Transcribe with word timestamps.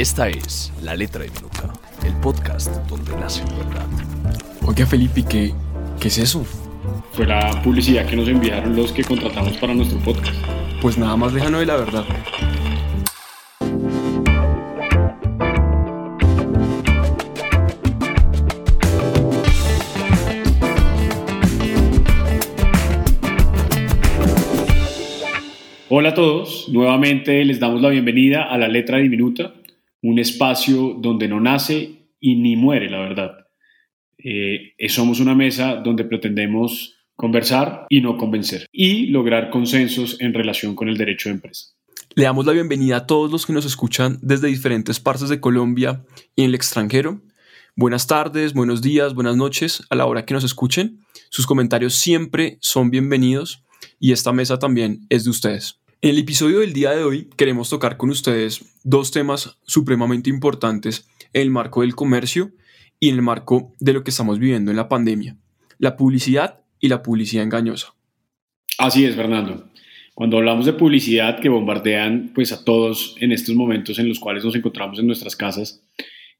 Esta 0.00 0.30
es 0.30 0.72
La 0.82 0.96
Letra 0.96 1.24
Diminuta, 1.24 1.74
el 2.06 2.14
podcast 2.22 2.74
donde 2.88 3.14
nace 3.16 3.44
la 3.44 3.56
verdad. 3.58 3.86
Oiga, 4.66 4.86
Felipe, 4.86 5.22
¿qué, 5.28 5.52
¿qué 6.00 6.08
es 6.08 6.16
eso? 6.16 6.42
Fue 7.12 7.26
la 7.26 7.60
publicidad 7.62 8.06
que 8.06 8.16
nos 8.16 8.26
enviaron 8.26 8.74
los 8.74 8.92
que 8.92 9.04
contratamos 9.04 9.58
para 9.58 9.74
nuestro 9.74 9.98
podcast. 9.98 10.34
Pues 10.80 10.96
nada 10.96 11.18
más 11.18 11.34
lejano 11.34 11.58
de 11.58 11.66
la 11.66 11.76
verdad. 11.76 12.06
Hola 25.92 26.10
a 26.10 26.14
todos, 26.14 26.68
nuevamente 26.70 27.44
les 27.44 27.60
damos 27.60 27.82
la 27.82 27.90
bienvenida 27.90 28.44
a 28.44 28.56
La 28.56 28.68
Letra 28.68 28.96
Diminuta, 28.96 29.52
un 30.02 30.18
espacio 30.18 30.96
donde 30.98 31.28
no 31.28 31.40
nace 31.40 32.08
y 32.20 32.36
ni 32.36 32.56
muere 32.56 32.90
la 32.90 32.98
verdad. 32.98 33.32
Eh, 34.18 34.74
somos 34.88 35.20
una 35.20 35.34
mesa 35.34 35.76
donde 35.76 36.04
pretendemos 36.04 36.96
conversar 37.16 37.86
y 37.88 38.00
no 38.00 38.16
convencer 38.16 38.66
y 38.72 39.06
lograr 39.06 39.50
consensos 39.50 40.20
en 40.20 40.34
relación 40.34 40.74
con 40.74 40.88
el 40.88 40.96
derecho 40.96 41.28
de 41.28 41.34
empresa. 41.34 41.66
Le 42.14 42.24
damos 42.24 42.44
la 42.44 42.52
bienvenida 42.52 42.96
a 42.96 43.06
todos 43.06 43.30
los 43.30 43.46
que 43.46 43.52
nos 43.52 43.64
escuchan 43.64 44.18
desde 44.20 44.48
diferentes 44.48 44.98
partes 44.98 45.28
de 45.28 45.40
Colombia 45.40 46.04
y 46.34 46.42
en 46.42 46.48
el 46.48 46.54
extranjero. 46.54 47.20
Buenas 47.76 48.06
tardes, 48.06 48.52
buenos 48.52 48.82
días, 48.82 49.14
buenas 49.14 49.36
noches 49.36 49.82
a 49.90 49.94
la 49.94 50.06
hora 50.06 50.24
que 50.24 50.34
nos 50.34 50.44
escuchen. 50.44 51.00
Sus 51.30 51.46
comentarios 51.46 51.94
siempre 51.94 52.58
son 52.60 52.90
bienvenidos 52.90 53.64
y 53.98 54.12
esta 54.12 54.32
mesa 54.32 54.58
también 54.58 55.06
es 55.08 55.24
de 55.24 55.30
ustedes. 55.30 55.79
En 56.02 56.12
el 56.12 56.18
episodio 56.18 56.60
del 56.60 56.72
día 56.72 56.92
de 56.92 57.04
hoy 57.04 57.28
queremos 57.36 57.68
tocar 57.68 57.98
con 57.98 58.08
ustedes 58.08 58.64
dos 58.84 59.10
temas 59.10 59.58
supremamente 59.66 60.30
importantes 60.30 61.06
en 61.34 61.42
el 61.42 61.50
marco 61.50 61.82
del 61.82 61.94
comercio 61.94 62.52
y 62.98 63.10
en 63.10 63.16
el 63.16 63.22
marco 63.22 63.74
de 63.80 63.92
lo 63.92 64.02
que 64.02 64.08
estamos 64.08 64.38
viviendo 64.38 64.70
en 64.70 64.78
la 64.78 64.88
pandemia, 64.88 65.36
la 65.76 65.98
publicidad 65.98 66.62
y 66.80 66.88
la 66.88 67.02
publicidad 67.02 67.44
engañosa. 67.44 67.88
Así 68.78 69.04
es, 69.04 69.14
Fernando. 69.14 69.68
Cuando 70.14 70.38
hablamos 70.38 70.64
de 70.64 70.72
publicidad 70.72 71.38
que 71.38 71.50
bombardean 71.50 72.32
pues 72.34 72.50
a 72.52 72.64
todos 72.64 73.14
en 73.20 73.32
estos 73.32 73.54
momentos 73.54 73.98
en 73.98 74.08
los 74.08 74.18
cuales 74.18 74.42
nos 74.42 74.56
encontramos 74.56 74.98
en 74.98 75.06
nuestras 75.06 75.36
casas 75.36 75.86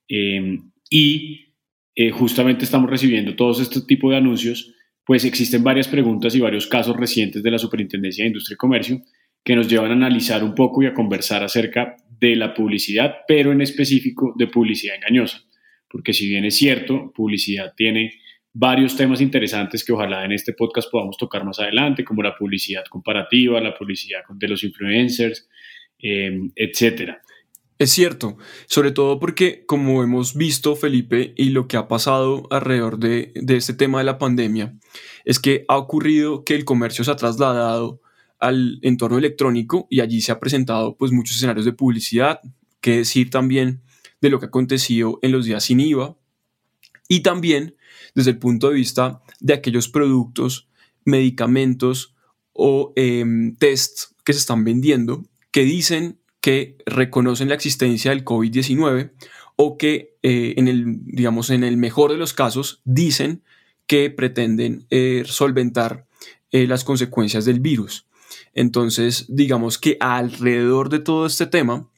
eh, 0.08 0.58
y 0.88 1.52
eh, 1.96 2.10
justamente 2.12 2.64
estamos 2.64 2.88
recibiendo 2.88 3.36
todos 3.36 3.60
este 3.60 3.82
tipo 3.82 4.10
de 4.10 4.16
anuncios, 4.16 4.72
pues 5.04 5.26
existen 5.26 5.62
varias 5.62 5.86
preguntas 5.86 6.34
y 6.34 6.40
varios 6.40 6.66
casos 6.66 6.96
recientes 6.96 7.42
de 7.42 7.50
la 7.50 7.58
Superintendencia 7.58 8.24
de 8.24 8.28
Industria 8.28 8.54
y 8.54 8.56
Comercio 8.56 9.02
que 9.44 9.56
nos 9.56 9.68
llevan 9.68 9.90
a 9.90 9.94
analizar 9.94 10.44
un 10.44 10.54
poco 10.54 10.82
y 10.82 10.86
a 10.86 10.94
conversar 10.94 11.42
acerca 11.42 11.96
de 12.20 12.36
la 12.36 12.52
publicidad, 12.52 13.18
pero 13.26 13.52
en 13.52 13.62
específico 13.62 14.34
de 14.36 14.46
publicidad 14.46 14.96
engañosa. 14.96 15.42
Porque 15.88 16.12
si 16.12 16.28
bien 16.28 16.44
es 16.44 16.56
cierto, 16.56 17.12
publicidad 17.14 17.72
tiene 17.76 18.12
varios 18.52 18.96
temas 18.96 19.20
interesantes 19.20 19.84
que 19.84 19.92
ojalá 19.92 20.24
en 20.24 20.32
este 20.32 20.52
podcast 20.52 20.90
podamos 20.90 21.16
tocar 21.16 21.44
más 21.44 21.58
adelante, 21.58 22.04
como 22.04 22.22
la 22.22 22.36
publicidad 22.36 22.84
comparativa, 22.90 23.60
la 23.60 23.76
publicidad 23.76 24.20
de 24.28 24.48
los 24.48 24.62
influencers, 24.62 25.48
eh, 25.98 26.38
etcétera. 26.54 27.22
Es 27.78 27.92
cierto, 27.92 28.36
sobre 28.66 28.92
todo 28.92 29.18
porque 29.18 29.64
como 29.64 30.02
hemos 30.02 30.36
visto, 30.36 30.76
Felipe, 30.76 31.32
y 31.36 31.48
lo 31.48 31.66
que 31.66 31.78
ha 31.78 31.88
pasado 31.88 32.46
alrededor 32.50 32.98
de, 32.98 33.32
de 33.34 33.56
este 33.56 33.72
tema 33.72 33.98
de 33.98 34.04
la 34.04 34.18
pandemia, 34.18 34.74
es 35.24 35.38
que 35.38 35.64
ha 35.66 35.78
ocurrido 35.78 36.44
que 36.44 36.54
el 36.54 36.66
comercio 36.66 37.04
se 37.04 37.10
ha 37.10 37.16
trasladado 37.16 38.02
al 38.40 38.78
entorno 38.82 39.18
electrónico 39.18 39.86
y 39.90 40.00
allí 40.00 40.20
se 40.20 40.32
ha 40.32 40.40
presentado 40.40 40.96
pues 40.96 41.12
muchos 41.12 41.36
escenarios 41.36 41.66
de 41.66 41.72
publicidad, 41.72 42.40
que 42.80 42.98
decir 42.98 43.30
también 43.30 43.82
de 44.20 44.30
lo 44.30 44.38
que 44.38 44.46
ha 44.46 44.48
acontecido 44.48 45.18
en 45.22 45.32
los 45.32 45.44
días 45.44 45.64
sin 45.64 45.80
IVA 45.80 46.16
y 47.08 47.20
también 47.20 47.76
desde 48.14 48.30
el 48.30 48.38
punto 48.38 48.68
de 48.68 48.74
vista 48.74 49.22
de 49.40 49.54
aquellos 49.54 49.88
productos, 49.88 50.68
medicamentos 51.04 52.14
o 52.52 52.92
eh, 52.96 53.24
tests 53.58 54.14
que 54.24 54.32
se 54.32 54.40
están 54.40 54.64
vendiendo 54.64 55.24
que 55.50 55.64
dicen 55.64 56.18
que 56.40 56.78
reconocen 56.86 57.48
la 57.48 57.54
existencia 57.54 58.10
del 58.10 58.24
COVID-19 58.24 59.12
o 59.56 59.76
que 59.76 60.16
eh, 60.22 60.54
en 60.56 60.68
el 60.68 61.04
digamos 61.04 61.50
en 61.50 61.64
el 61.64 61.76
mejor 61.76 62.10
de 62.12 62.16
los 62.16 62.32
casos 62.32 62.80
dicen 62.84 63.42
que 63.86 64.08
pretenden 64.10 64.86
eh, 64.90 65.24
solventar 65.26 66.06
eh, 66.52 66.66
las 66.66 66.84
consecuencias 66.84 67.44
del 67.44 67.60
virus. 67.60 68.06
Entonces, 68.54 69.26
digamos 69.28 69.78
que 69.78 69.96
alrededor 70.00 70.88
de 70.88 70.98
todo 70.98 71.26
este 71.26 71.46
tema, 71.46 71.88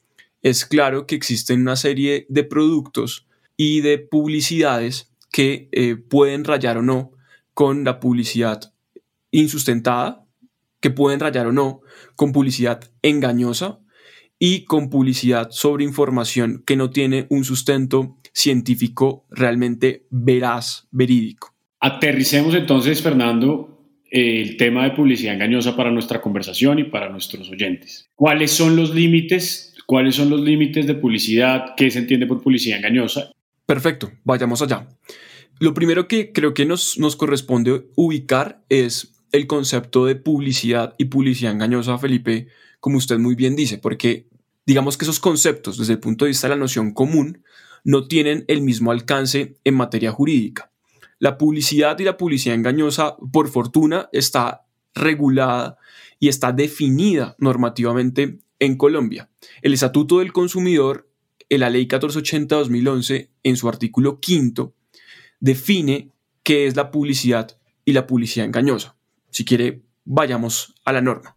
es 0.42 0.64
claro 0.66 1.06
que 1.06 1.14
existen 1.14 1.62
una 1.62 1.76
serie 1.76 2.26
de 2.28 2.44
productos 2.44 3.26
y 3.56 3.80
de 3.80 3.98
publicidades 3.98 5.12
que 5.30 5.68
eh, 5.72 5.96
pueden 5.96 6.44
rayar 6.44 6.78
o 6.78 6.82
no 6.82 7.12
con 7.54 7.84
la 7.84 8.00
publicidad 8.00 8.72
insustentada, 9.30 10.26
que 10.80 10.90
pueden 10.90 11.20
rayar 11.20 11.46
o 11.46 11.52
no 11.52 11.80
con 12.16 12.32
publicidad 12.32 12.90
engañosa 13.02 13.78
y 14.38 14.64
con 14.64 14.90
publicidad 14.90 15.50
sobre 15.50 15.84
información 15.84 16.64
que 16.66 16.76
no 16.76 16.90
tiene 16.90 17.26
un 17.30 17.44
sustento 17.44 18.16
científico 18.32 19.24
realmente 19.30 20.06
veraz, 20.10 20.88
verídico. 20.90 21.54
Aterricemos 21.78 22.54
entonces, 22.54 23.02
Fernando, 23.02 23.71
el 24.12 24.58
tema 24.58 24.84
de 24.84 24.90
publicidad 24.90 25.34
engañosa 25.34 25.74
para 25.74 25.90
nuestra 25.90 26.20
conversación 26.20 26.78
y 26.78 26.84
para 26.84 27.08
nuestros 27.08 27.50
oyentes. 27.50 28.10
¿Cuáles 28.14 28.50
son 28.50 28.76
los 28.76 28.94
límites? 28.94 29.74
¿Cuáles 29.86 30.16
son 30.16 30.28
los 30.28 30.42
límites 30.42 30.86
de 30.86 30.94
publicidad? 30.94 31.74
¿Qué 31.78 31.90
se 31.90 32.00
entiende 32.00 32.26
por 32.26 32.42
publicidad 32.42 32.76
engañosa? 32.76 33.32
Perfecto, 33.64 34.12
vayamos 34.22 34.60
allá. 34.60 34.86
Lo 35.60 35.72
primero 35.72 36.08
que 36.08 36.30
creo 36.30 36.52
que 36.52 36.66
nos, 36.66 36.98
nos 36.98 37.16
corresponde 37.16 37.86
ubicar 37.96 38.62
es 38.68 39.14
el 39.32 39.46
concepto 39.46 40.04
de 40.04 40.16
publicidad 40.16 40.94
y 40.98 41.06
publicidad 41.06 41.52
engañosa, 41.52 41.96
Felipe, 41.96 42.48
como 42.80 42.98
usted 42.98 43.18
muy 43.18 43.34
bien 43.34 43.56
dice, 43.56 43.78
porque 43.78 44.26
digamos 44.66 44.98
que 44.98 45.06
esos 45.06 45.20
conceptos 45.20 45.78
desde 45.78 45.94
el 45.94 46.00
punto 46.00 46.26
de 46.26 46.30
vista 46.30 46.48
de 46.48 46.54
la 46.54 46.60
noción 46.60 46.92
común 46.92 47.42
no 47.82 48.06
tienen 48.08 48.44
el 48.48 48.60
mismo 48.60 48.90
alcance 48.90 49.54
en 49.64 49.74
materia 49.74 50.12
jurídica. 50.12 50.71
La 51.22 51.38
publicidad 51.38 51.96
y 52.00 52.02
la 52.02 52.16
publicidad 52.16 52.56
engañosa, 52.56 53.14
por 53.32 53.48
fortuna, 53.48 54.08
está 54.10 54.66
regulada 54.92 55.78
y 56.18 56.26
está 56.26 56.50
definida 56.50 57.36
normativamente 57.38 58.40
en 58.58 58.76
Colombia. 58.76 59.30
El 59.62 59.72
Estatuto 59.72 60.18
del 60.18 60.32
Consumidor, 60.32 61.08
en 61.48 61.60
la 61.60 61.70
Ley 61.70 61.86
1480-2011, 61.86 63.28
en 63.44 63.56
su 63.56 63.68
artículo 63.68 64.18
quinto, 64.18 64.74
define 65.38 66.10
qué 66.42 66.66
es 66.66 66.74
la 66.74 66.90
publicidad 66.90 67.56
y 67.84 67.92
la 67.92 68.08
publicidad 68.08 68.46
engañosa. 68.46 68.96
Si 69.30 69.44
quiere, 69.44 69.84
vayamos 70.04 70.74
a 70.84 70.92
la 70.92 71.02
norma. 71.02 71.34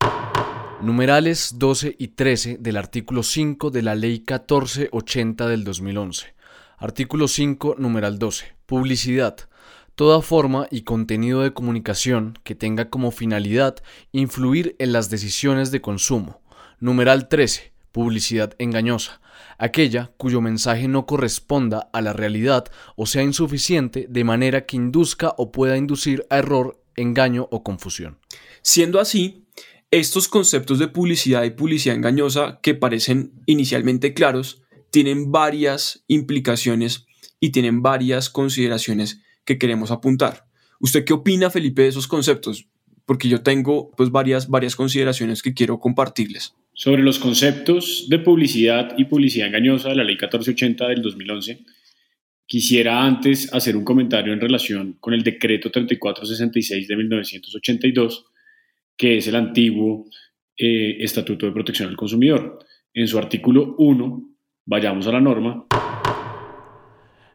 Numerales 0.81 1.59
12 1.59 1.95
y 1.99 2.07
13 2.07 2.57
del 2.59 2.77
artículo 2.77 3.21
5 3.21 3.69
de 3.69 3.83
la 3.83 3.93
Ley 3.93 4.13
1480 4.13 5.47
del 5.47 5.63
2011. 5.63 6.33
Artículo 6.79 7.27
5, 7.27 7.75
numeral 7.77 8.17
12. 8.17 8.55
Publicidad 8.65 9.47
toda 9.95 10.21
forma 10.21 10.67
y 10.69 10.81
contenido 10.81 11.41
de 11.41 11.53
comunicación 11.53 12.37
que 12.43 12.53
tenga 12.53 12.89
como 12.89 13.11
finalidad 13.11 13.77
influir 14.11 14.75
en 14.79 14.91
las 14.91 15.09
decisiones 15.09 15.71
de 15.71 15.81
consumo. 15.81 16.41
Numeral 16.79 17.29
13. 17.29 17.73
Publicidad 17.91 18.53
engañosa. 18.59 19.21
Aquella 19.57 20.11
cuyo 20.17 20.41
mensaje 20.41 20.89
no 20.89 21.05
corresponda 21.05 21.89
a 21.93 22.01
la 22.01 22.11
realidad 22.11 22.65
o 22.97 23.05
sea 23.05 23.23
insuficiente 23.23 24.05
de 24.09 24.23
manera 24.25 24.65
que 24.65 24.75
induzca 24.75 25.33
o 25.37 25.51
pueda 25.51 25.77
inducir 25.77 26.25
a 26.29 26.37
error, 26.37 26.81
engaño 26.97 27.47
o 27.51 27.63
confusión. 27.63 28.19
Siendo 28.61 28.99
así, 28.99 29.45
estos 29.91 30.27
conceptos 30.27 30.79
de 30.79 30.89
publicidad 30.89 31.43
y 31.43 31.51
publicidad 31.51 31.95
engañosa 31.95 32.59
que 32.61 32.75
parecen 32.75 33.31
inicialmente 33.45 34.13
claros, 34.13 34.61
tienen 34.91 35.31
varias 35.31 36.03
implicaciones 36.07 37.05
y 37.39 37.51
tienen 37.51 37.81
varias 37.81 38.29
consideraciones 38.29 39.21
que 39.45 39.57
queremos 39.57 39.91
apuntar. 39.91 40.45
¿Usted 40.79 41.05
qué 41.05 41.13
opina, 41.13 41.49
Felipe, 41.49 41.83
de 41.83 41.89
esos 41.89 42.07
conceptos? 42.07 42.67
Porque 43.05 43.29
yo 43.29 43.41
tengo 43.41 43.91
pues 43.95 44.11
varias, 44.11 44.49
varias 44.49 44.75
consideraciones 44.75 45.41
que 45.41 45.53
quiero 45.53 45.79
compartirles. 45.79 46.53
Sobre 46.73 47.03
los 47.03 47.19
conceptos 47.19 48.07
de 48.09 48.19
publicidad 48.19 48.95
y 48.97 49.05
publicidad 49.05 49.47
engañosa 49.47 49.89
de 49.89 49.95
la 49.95 50.03
Ley 50.03 50.15
1480 50.15 50.87
del 50.87 51.01
2011, 51.01 51.63
quisiera 52.45 53.03
antes 53.03 53.53
hacer 53.53 53.77
un 53.77 53.85
comentario 53.85 54.33
en 54.33 54.41
relación 54.41 54.97
con 54.99 55.13
el 55.13 55.23
decreto 55.23 55.71
3466 55.71 56.87
de 56.87 56.95
1982, 56.97 58.25
que 58.97 59.17
es 59.17 59.27
el 59.27 59.35
antiguo 59.35 60.05
eh, 60.57 60.97
Estatuto 60.99 61.45
de 61.45 61.51
Protección 61.51 61.89
del 61.89 61.97
Consumidor. 61.97 62.59
En 62.93 63.07
su 63.07 63.17
artículo 63.17 63.75
1, 63.77 64.29
vayamos 64.65 65.07
a 65.07 65.11
la 65.11 65.21
norma. 65.21 65.65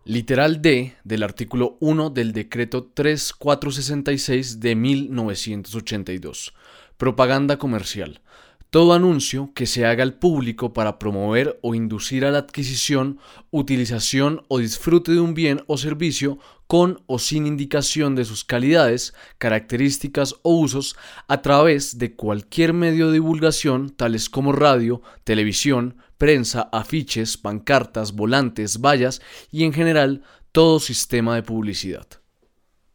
Literal 0.06 0.62
D 0.62 0.94
del 1.04 1.22
artículo 1.22 1.76
1 1.80 2.08
del 2.08 2.32
decreto 2.32 2.90
3466 2.94 4.58
de 4.58 4.74
1982. 4.74 6.54
Propaganda 6.96 7.58
comercial. 7.58 8.22
Todo 8.70 8.94
anuncio 8.94 9.52
que 9.54 9.66
se 9.66 9.84
haga 9.84 10.02
al 10.02 10.14
público 10.14 10.72
para 10.72 10.98
promover 10.98 11.58
o 11.60 11.74
inducir 11.74 12.24
a 12.24 12.30
la 12.30 12.38
adquisición, 12.38 13.18
utilización 13.50 14.42
o 14.48 14.58
disfrute 14.58 15.12
de 15.12 15.20
un 15.20 15.34
bien 15.34 15.64
o 15.66 15.76
servicio 15.76 16.38
con 16.66 17.02
o 17.06 17.18
sin 17.18 17.46
indicación 17.46 18.14
de 18.14 18.24
sus 18.24 18.42
calidades, 18.42 19.12
características 19.36 20.36
o 20.42 20.54
usos 20.54 20.96
a 21.28 21.42
través 21.42 21.98
de 21.98 22.14
cualquier 22.14 22.72
medio 22.72 23.08
de 23.08 23.14
divulgación 23.14 23.90
tales 23.90 24.30
como 24.30 24.52
radio, 24.52 25.02
televisión, 25.24 25.96
prensa, 26.20 26.68
afiches, 26.70 27.38
pancartas, 27.38 28.12
volantes, 28.12 28.78
vallas 28.78 29.22
y 29.50 29.64
en 29.64 29.72
general 29.72 30.22
todo 30.52 30.78
sistema 30.78 31.34
de 31.34 31.42
publicidad. 31.42 32.06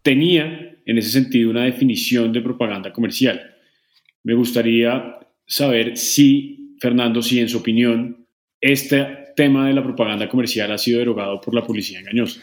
Tenía 0.04 0.78
en 0.86 0.98
ese 1.00 1.10
sentido 1.10 1.50
una 1.50 1.64
definición 1.64 2.32
de 2.32 2.42
propaganda 2.42 2.94
comercial. 2.94 3.42
Me 4.24 4.36
gustaría 4.36 5.18
saber 5.48 5.98
si, 5.98 6.76
Fernando, 6.80 7.24
si 7.24 7.40
en 7.40 7.50
su 7.50 7.58
opinión 7.58 8.28
este 8.62 9.08
tema 9.36 9.68
de 9.68 9.74
la 9.74 9.84
propaganda 9.84 10.30
comercial 10.30 10.72
ha 10.72 10.78
sido 10.78 11.00
derogado 11.00 11.42
por 11.42 11.56
la 11.56 11.66
publicidad 11.66 12.02
engañosa. 12.02 12.40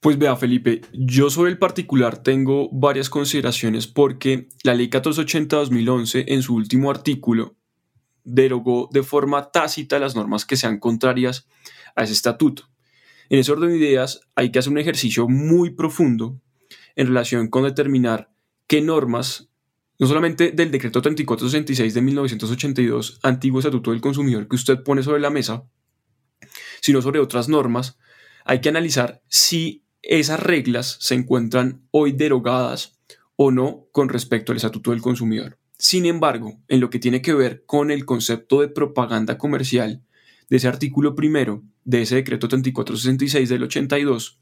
Pues 0.00 0.18
vea, 0.18 0.36
Felipe, 0.36 0.82
yo 0.92 1.30
sobre 1.30 1.50
el 1.50 1.58
particular 1.58 2.22
tengo 2.22 2.68
varias 2.70 3.08
consideraciones 3.08 3.86
porque 3.86 4.48
la 4.62 4.74
ley 4.74 4.90
1480-2011 4.90 6.24
en 6.28 6.42
su 6.42 6.54
último 6.54 6.90
artículo 6.90 7.56
derogó 8.26 8.90
de 8.92 9.02
forma 9.02 9.50
tácita 9.50 9.98
las 9.98 10.14
normas 10.14 10.44
que 10.44 10.56
sean 10.56 10.78
contrarias 10.78 11.48
a 11.94 12.02
ese 12.02 12.12
estatuto. 12.12 12.68
En 13.30 13.38
ese 13.38 13.52
orden 13.52 13.70
de 13.70 13.78
ideas 13.78 14.20
hay 14.34 14.50
que 14.50 14.58
hacer 14.58 14.72
un 14.72 14.78
ejercicio 14.78 15.28
muy 15.28 15.70
profundo 15.70 16.40
en 16.96 17.06
relación 17.06 17.48
con 17.48 17.64
determinar 17.64 18.30
qué 18.66 18.82
normas, 18.82 19.48
no 19.98 20.06
solamente 20.06 20.50
del 20.50 20.70
decreto 20.70 21.00
3466 21.00 21.94
de 21.94 22.02
1982, 22.02 23.20
antiguo 23.22 23.60
estatuto 23.60 23.92
del 23.92 24.00
consumidor 24.00 24.48
que 24.48 24.56
usted 24.56 24.82
pone 24.82 25.02
sobre 25.02 25.20
la 25.20 25.30
mesa, 25.30 25.64
sino 26.80 27.00
sobre 27.00 27.20
otras 27.20 27.48
normas, 27.48 27.98
hay 28.44 28.60
que 28.60 28.68
analizar 28.68 29.22
si 29.28 29.84
esas 30.02 30.40
reglas 30.40 30.98
se 31.00 31.14
encuentran 31.14 31.86
hoy 31.90 32.12
derogadas 32.12 32.98
o 33.36 33.50
no 33.50 33.88
con 33.92 34.08
respecto 34.08 34.52
al 34.52 34.56
estatuto 34.56 34.90
del 34.90 35.02
consumidor. 35.02 35.58
Sin 35.78 36.06
embargo, 36.06 36.58
en 36.68 36.80
lo 36.80 36.90
que 36.90 36.98
tiene 36.98 37.20
que 37.20 37.34
ver 37.34 37.64
con 37.66 37.90
el 37.90 38.04
concepto 38.04 38.60
de 38.60 38.68
propaganda 38.68 39.36
comercial 39.36 40.02
de 40.48 40.56
ese 40.56 40.68
artículo 40.68 41.14
primero 41.14 41.62
de 41.84 42.02
ese 42.02 42.16
decreto 42.16 42.48
3466 42.48 43.48
del 43.48 43.62
82, 43.64 44.38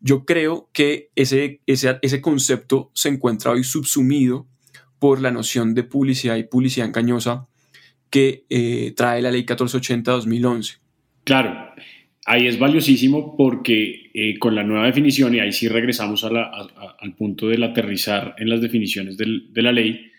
yo 0.00 0.24
creo 0.24 0.68
que 0.72 1.10
ese, 1.14 1.62
ese, 1.66 2.20
concepto 2.20 2.90
se 2.94 3.08
encuentra 3.08 3.52
hoy 3.52 3.64
subsumido 3.64 4.46
por 4.98 5.20
la 5.20 5.30
noción 5.30 5.74
de 5.74 5.84
publicidad 5.84 6.36
y 6.36 6.44
publicidad 6.44 6.88
engañosa 6.88 7.48
que 8.10 8.44
eh, 8.50 8.92
trae 8.96 9.22
la 9.22 9.30
ley 9.30 9.44
1480-2011. 9.44 10.78
Claro, 11.24 11.70
ahí 12.26 12.46
es 12.46 12.58
valiosísimo 12.58 13.36
porque 13.36 14.10
eh, 14.12 14.38
con 14.38 14.54
la 14.54 14.62
nueva 14.62 14.86
definición, 14.86 15.34
y 15.34 15.40
ahí 15.40 15.52
sí 15.52 15.68
regresamos 15.68 16.22
al 16.24 17.14
punto 17.16 17.48
del 17.48 17.62
aterrizar 17.64 18.34
en 18.38 18.50
las 18.50 18.60
definiciones 18.60 19.16
de 19.16 19.62
la 19.62 19.72
ley, 19.72 20.12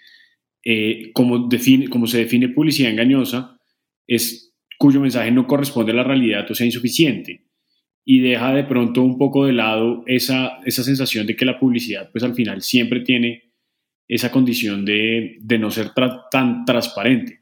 eh, 0.64 1.12
como, 1.14 1.48
define, 1.48 1.88
como 1.88 2.08
se 2.08 2.20
define 2.20 2.50
publicidad 2.50 2.92
engañosa, 2.92 3.58
es 4.06 4.54
cuyo 4.78 5.02
mensaje 5.02 5.32
no 5.32 5.48
corresponde 5.48 5.92
a 5.92 5.96
la 5.96 6.04
realidad 6.04 6.50
o 6.50 6.56
sea 6.56 6.66
insuficiente 6.66 7.48
y 8.06 8.22
deja 8.22 8.54
de 8.54 8.64
pronto 8.64 9.02
un 9.02 9.18
poco 9.18 9.46
de 9.46 9.54
lado 9.54 10.04
esa, 10.06 10.60
esa 10.66 10.84
sensación 10.84 11.28
de 11.28 11.36
que 11.36 11.46
la 11.46 11.60
publicidad 11.60 12.10
pues 12.12 12.24
al 12.24 12.36
final 12.36 12.62
siempre 12.62 13.02
tiene 13.02 13.52
esa 14.08 14.32
condición 14.32 14.86
de, 14.86 15.38
de 15.42 15.60
no 15.60 15.70
ser 15.72 15.92
tan 16.32 16.64
transparente. 16.64 17.42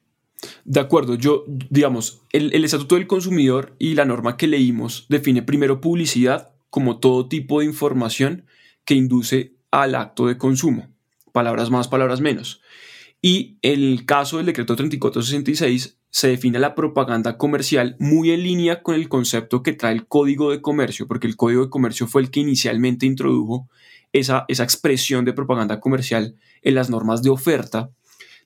De 0.64 0.80
acuerdo, 0.80 1.16
yo, 1.16 1.46
digamos, 1.48 2.24
el, 2.32 2.54
el 2.54 2.66
Estatuto 2.66 2.96
del 2.96 3.08
Consumidor 3.08 3.76
y 3.78 3.94
la 3.94 4.06
norma 4.06 4.38
que 4.38 4.48
leímos 4.48 5.06
define 5.08 5.44
primero 5.44 5.82
publicidad 5.82 6.56
como 6.70 7.00
todo 7.00 7.28
tipo 7.28 7.60
de 7.60 7.68
información 7.68 8.46
que 8.86 8.96
induce 8.96 9.54
al 9.72 9.96
acto 9.96 10.28
de 10.28 10.38
consumo. 10.38 10.88
Palabras 11.32 11.70
más, 11.70 11.88
palabras 11.88 12.22
menos. 12.22 12.62
Y 13.28 13.58
el 13.64 14.06
caso 14.06 14.38
del 14.38 14.46
decreto 14.46 14.76
3466 14.76 15.98
se 16.12 16.28
define 16.28 16.60
la 16.60 16.76
propaganda 16.76 17.40
comercial 17.40 17.96
muy 17.98 18.30
en 18.30 18.44
línea 18.44 18.84
con 18.84 18.94
el 18.94 19.10
concepto 19.10 19.64
que 19.64 19.74
trae 19.74 19.94
el 19.94 20.06
Código 20.06 20.52
de 20.52 20.62
Comercio, 20.62 21.08
porque 21.08 21.26
el 21.26 21.36
Código 21.36 21.64
de 21.64 21.72
Comercio 21.72 22.06
fue 22.06 22.22
el 22.22 22.30
que 22.30 22.42
inicialmente 22.42 23.08
introdujo 23.08 23.68
esa, 24.14 24.46
esa 24.48 24.64
expresión 24.64 25.26
de 25.26 25.34
propaganda 25.34 25.80
comercial 25.80 26.36
en 26.62 26.76
las 26.76 26.92
normas 26.92 27.24
de 27.24 27.32
oferta 27.32 27.90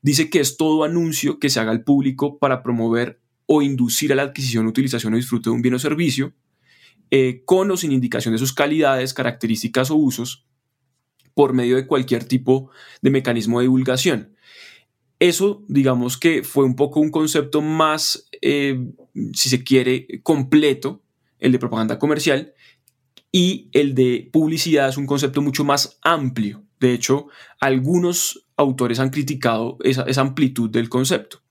dice 0.01 0.29
que 0.29 0.39
es 0.39 0.55
todo 0.55 0.85
anuncio 0.85 1.39
que 1.39 1.49
se 1.49 1.59
haga 1.59 1.71
al 1.71 1.83
público 1.83 2.37
para 2.37 2.63
promover 2.63 3.19
o 3.47 3.61
inducir 3.61 4.13
a 4.13 4.15
la 4.15 4.23
adquisición, 4.23 4.65
utilización 4.65 5.13
o 5.13 5.17
disfrute 5.17 5.49
de 5.49 5.55
un 5.57 5.61
bien 5.61 5.73
o 5.73 5.79
servicio, 5.79 6.31
eh, 7.11 7.41
con 7.43 7.69
o 7.69 7.75
sin 7.75 7.91
indicación 7.91 8.33
de 8.33 8.37
sus 8.37 8.53
calidades, 8.53 9.13
características 9.13 9.91
o 9.91 9.97
usos, 9.97 10.45
por 11.33 11.51
medio 11.51 11.75
de 11.75 11.85
cualquier 11.85 12.23
tipo 12.23 12.71
de 13.01 13.09
mecanismo 13.09 13.59
de 13.59 13.65
divulgación. 13.65 14.37
Eso, 15.19 15.63
digamos 15.67 16.17
que 16.17 16.43
fue 16.43 16.63
un 16.63 16.75
poco 16.75 17.01
un 17.01 17.11
concepto 17.11 17.61
más, 17.61 18.29
eh, 18.41 18.79
si 19.33 19.49
se 19.49 19.63
quiere, 19.63 20.07
completo, 20.23 21.03
el 21.39 21.51
de 21.51 21.59
propaganda 21.59 21.99
comercial, 21.99 22.53
y 23.31 23.69
el 23.73 23.95
de 23.95 24.29
publicidad 24.31 24.89
es 24.89 24.97
un 24.97 25.05
concepto 25.05 25.41
mucho 25.41 25.63
más 25.63 25.99
amplio. 26.01 26.63
De 26.79 26.93
hecho, 26.93 27.27
algunos 27.59 28.47
autores 28.55 28.99
han 28.99 29.09
criticado 29.09 29.77
esa, 29.83 30.05
amplitud 30.21 30.69
del 30.69 30.89
concepto. 30.89 31.41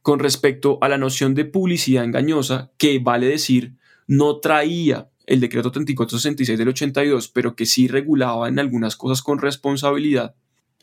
Con 0.00 0.18
respecto 0.18 0.78
a 0.80 0.88
la 0.88 0.98
noción 0.98 1.34
de 1.34 1.44
publicidad 1.44 2.04
engañosa, 2.04 2.72
que 2.78 2.98
vale 2.98 3.26
decir 3.26 3.76
no 4.08 4.40
traía 4.40 5.10
el 5.26 5.38
decreto 5.38 5.70
3466 5.70 6.58
del 6.58 6.68
82, 6.68 7.28
pero 7.28 7.54
que 7.54 7.66
sí 7.66 7.86
regulaba 7.86 8.48
en 8.48 8.58
algunas 8.58 8.96
cosas 8.96 9.22
con 9.22 9.38
responsabilidad, 9.38 10.34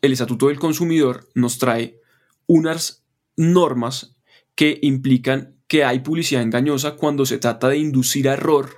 el 0.02 0.14
Estatuto 0.14 0.48
del 0.48 0.60
Consumidor 0.60 1.28
nos 1.36 1.58
trae 1.58 2.00
unas 2.50 3.06
normas 3.38 4.16
que 4.56 4.80
implican 4.82 5.56
que 5.68 5.86
hay 5.86 6.00
publicidad 6.00 6.42
engañosa 6.42 6.96
cuando 6.96 7.28
se 7.28 7.38
trata 7.38 7.70
de 7.70 7.78
inducir 7.78 8.26
error 8.26 8.76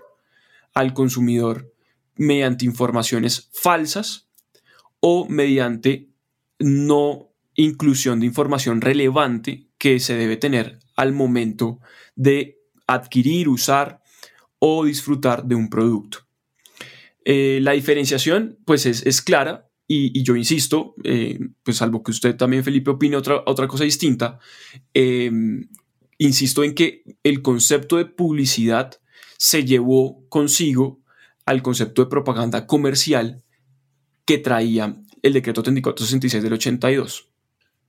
al 0.73 0.94
consumidor 0.94 1.73
mediante 2.15 2.65
informaciones 2.65 3.50
falsas 3.53 4.27
o 5.00 5.25
mediante 5.29 6.09
no 6.59 7.29
inclusión 7.55 8.19
de 8.19 8.25
información 8.25 8.81
relevante 8.81 9.69
que 9.77 10.01
se 10.01 10.15
debe 10.15 10.36
tener 10.36 10.79
al 10.98 11.13
momento 11.13 11.79
de 12.15 12.60
adquirir, 12.88 13.48
usar 13.48 14.01
o 14.60 14.84
disfrutar 14.84 15.45
de 15.45 15.55
un 15.55 15.69
producto. 15.69 16.27
Eh, 17.24 17.60
la 17.62 17.72
diferenciación 17.72 18.60
pues 18.65 18.86
es, 18.86 19.22
clara 19.22 19.70
y, 19.93 20.24
yo 20.24 20.38
insisto, 20.38 20.95
eh, 21.03 21.38
pues 21.63 21.77
salvo 21.77 22.01
que 22.01 22.12
usted 22.12 22.38
también 22.38 22.63
Felipe 22.63 22.91
opine 22.91 23.17
otra, 23.17 23.43
otra 23.45 23.67
cosa 23.67 23.83
distinta, 23.83 24.39
em, 24.93 25.67
insisto 26.17 26.63
en 26.63 26.74
que 26.74 27.03
el 27.24 27.41
concepto 27.41 27.98
de 27.98 28.05
publicidad 28.05 28.93
se 29.38 29.65
llevó 29.65 30.25
consigo 30.29 31.01
al 31.45 31.62
concepto 31.62 32.03
de 32.03 32.10
propaganda 32.10 32.67
comercial 32.67 33.43
que 34.25 34.38
traía 34.38 34.95
el 35.21 35.33
decreto 35.33 35.62
3466 35.62 36.41
del 36.41 36.53
82. 36.53 37.29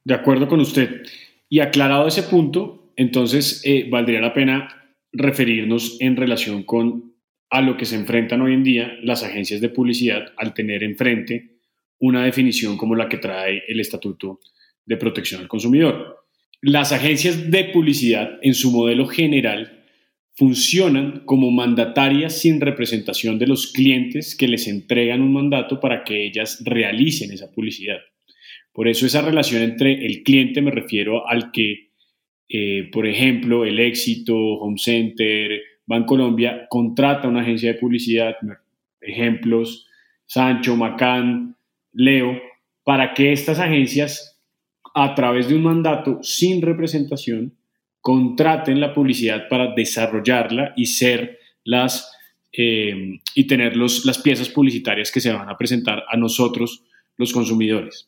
De 0.03 0.15
acuerdo 0.15 0.49
con 0.49 0.59
usted. 0.59 1.03
Y 1.49 1.61
aclarado 1.61 2.09
ese 2.09 2.25
punto, 2.25 2.93
entonces 2.97 3.63
eh, 3.65 3.87
valdría 3.89 4.21
la 4.21 4.35
pena 4.35 4.97
referirnos 5.13 5.99
en 6.01 6.17
relación 6.17 6.65
con 6.65 7.13
a 7.49 7.61
lo 7.61 7.77
que 7.77 7.85
se 7.85 7.95
enfrentan 7.95 8.41
hoy 8.41 8.55
en 8.55 8.65
día 8.65 8.93
las 9.05 9.23
agencias 9.23 9.61
de 9.61 9.69
publicidad 9.69 10.33
al 10.37 10.53
tener 10.53 10.83
enfrente 10.83 11.52
una 12.03 12.25
definición 12.25 12.77
como 12.77 12.97
la 12.97 13.09
que 13.09 13.19
trae 13.19 13.63
el 13.69 13.79
Estatuto 13.79 14.41
de 14.85 14.97
Protección 14.97 15.41
al 15.41 15.49
Consumidor. 15.49 16.27
Las 16.61 16.91
agencias 16.91 17.49
de 17.49 17.65
publicidad 17.67 18.41
en 18.43 18.55
su 18.55 18.73
modelo 18.73 19.07
general 19.07 19.85
funcionan 20.35 21.23
como 21.27 21.53
mandatarias 21.53 22.41
sin 22.41 22.61
representación 22.61 23.39
de 23.39 23.47
los 23.47 23.73
clientes 23.73 24.35
que 24.35 24.49
les 24.49 24.67
entregan 24.67 25.23
un 25.23 25.33
mandato 25.33 25.79
para 25.79 26.03
que 26.03 26.27
ellas 26.27 26.61
realicen 26.65 27.31
esa 27.31 27.53
publicidad. 27.53 27.99
Por 28.73 28.89
eso 28.89 29.07
esa 29.07 29.23
relación 29.23 29.63
entre 29.63 30.05
el 30.05 30.25
cliente, 30.25 30.61
me 30.61 30.73
refiero 30.73 31.29
al 31.29 31.53
que, 31.53 31.91
eh, 32.49 32.89
por 32.91 33.07
ejemplo, 33.07 33.65
el 33.65 33.79
éxito, 33.79 34.35
Home 34.35 34.79
Center, 34.79 35.61
Bancolombia, 35.87 36.67
contrata 36.69 37.29
una 37.29 37.43
agencia 37.43 37.73
de 37.73 37.79
publicidad, 37.79 38.35
ejemplos, 39.01 39.87
Sancho, 40.27 40.75
Macán, 40.77 41.57
Leo, 41.93 42.41
para 42.85 43.15
que 43.15 43.33
estas 43.33 43.59
agencias, 43.59 44.41
a 44.95 45.15
través 45.15 45.49
de 45.49 45.55
un 45.55 45.63
mandato 45.63 46.19
sin 46.23 46.63
representación, 46.63 47.57
contraten 48.01 48.81
la 48.81 48.93
publicidad 48.93 49.49
para 49.49 49.75
desarrollarla 49.75 50.73
y 50.77 50.87
ser 50.87 51.39
las 51.65 52.11
eh, 52.55 53.21
y 53.35 53.47
tener 53.47 53.77
las 53.77 54.19
piezas 54.23 54.51
publicitarias 54.51 55.11
que 55.11 55.21
se 55.21 55.33
van 55.33 55.49
a 55.49 55.57
presentar 55.57 56.05
a 56.11 56.17
nosotros, 56.19 56.85
los 57.17 57.33
consumidores. 57.33 58.07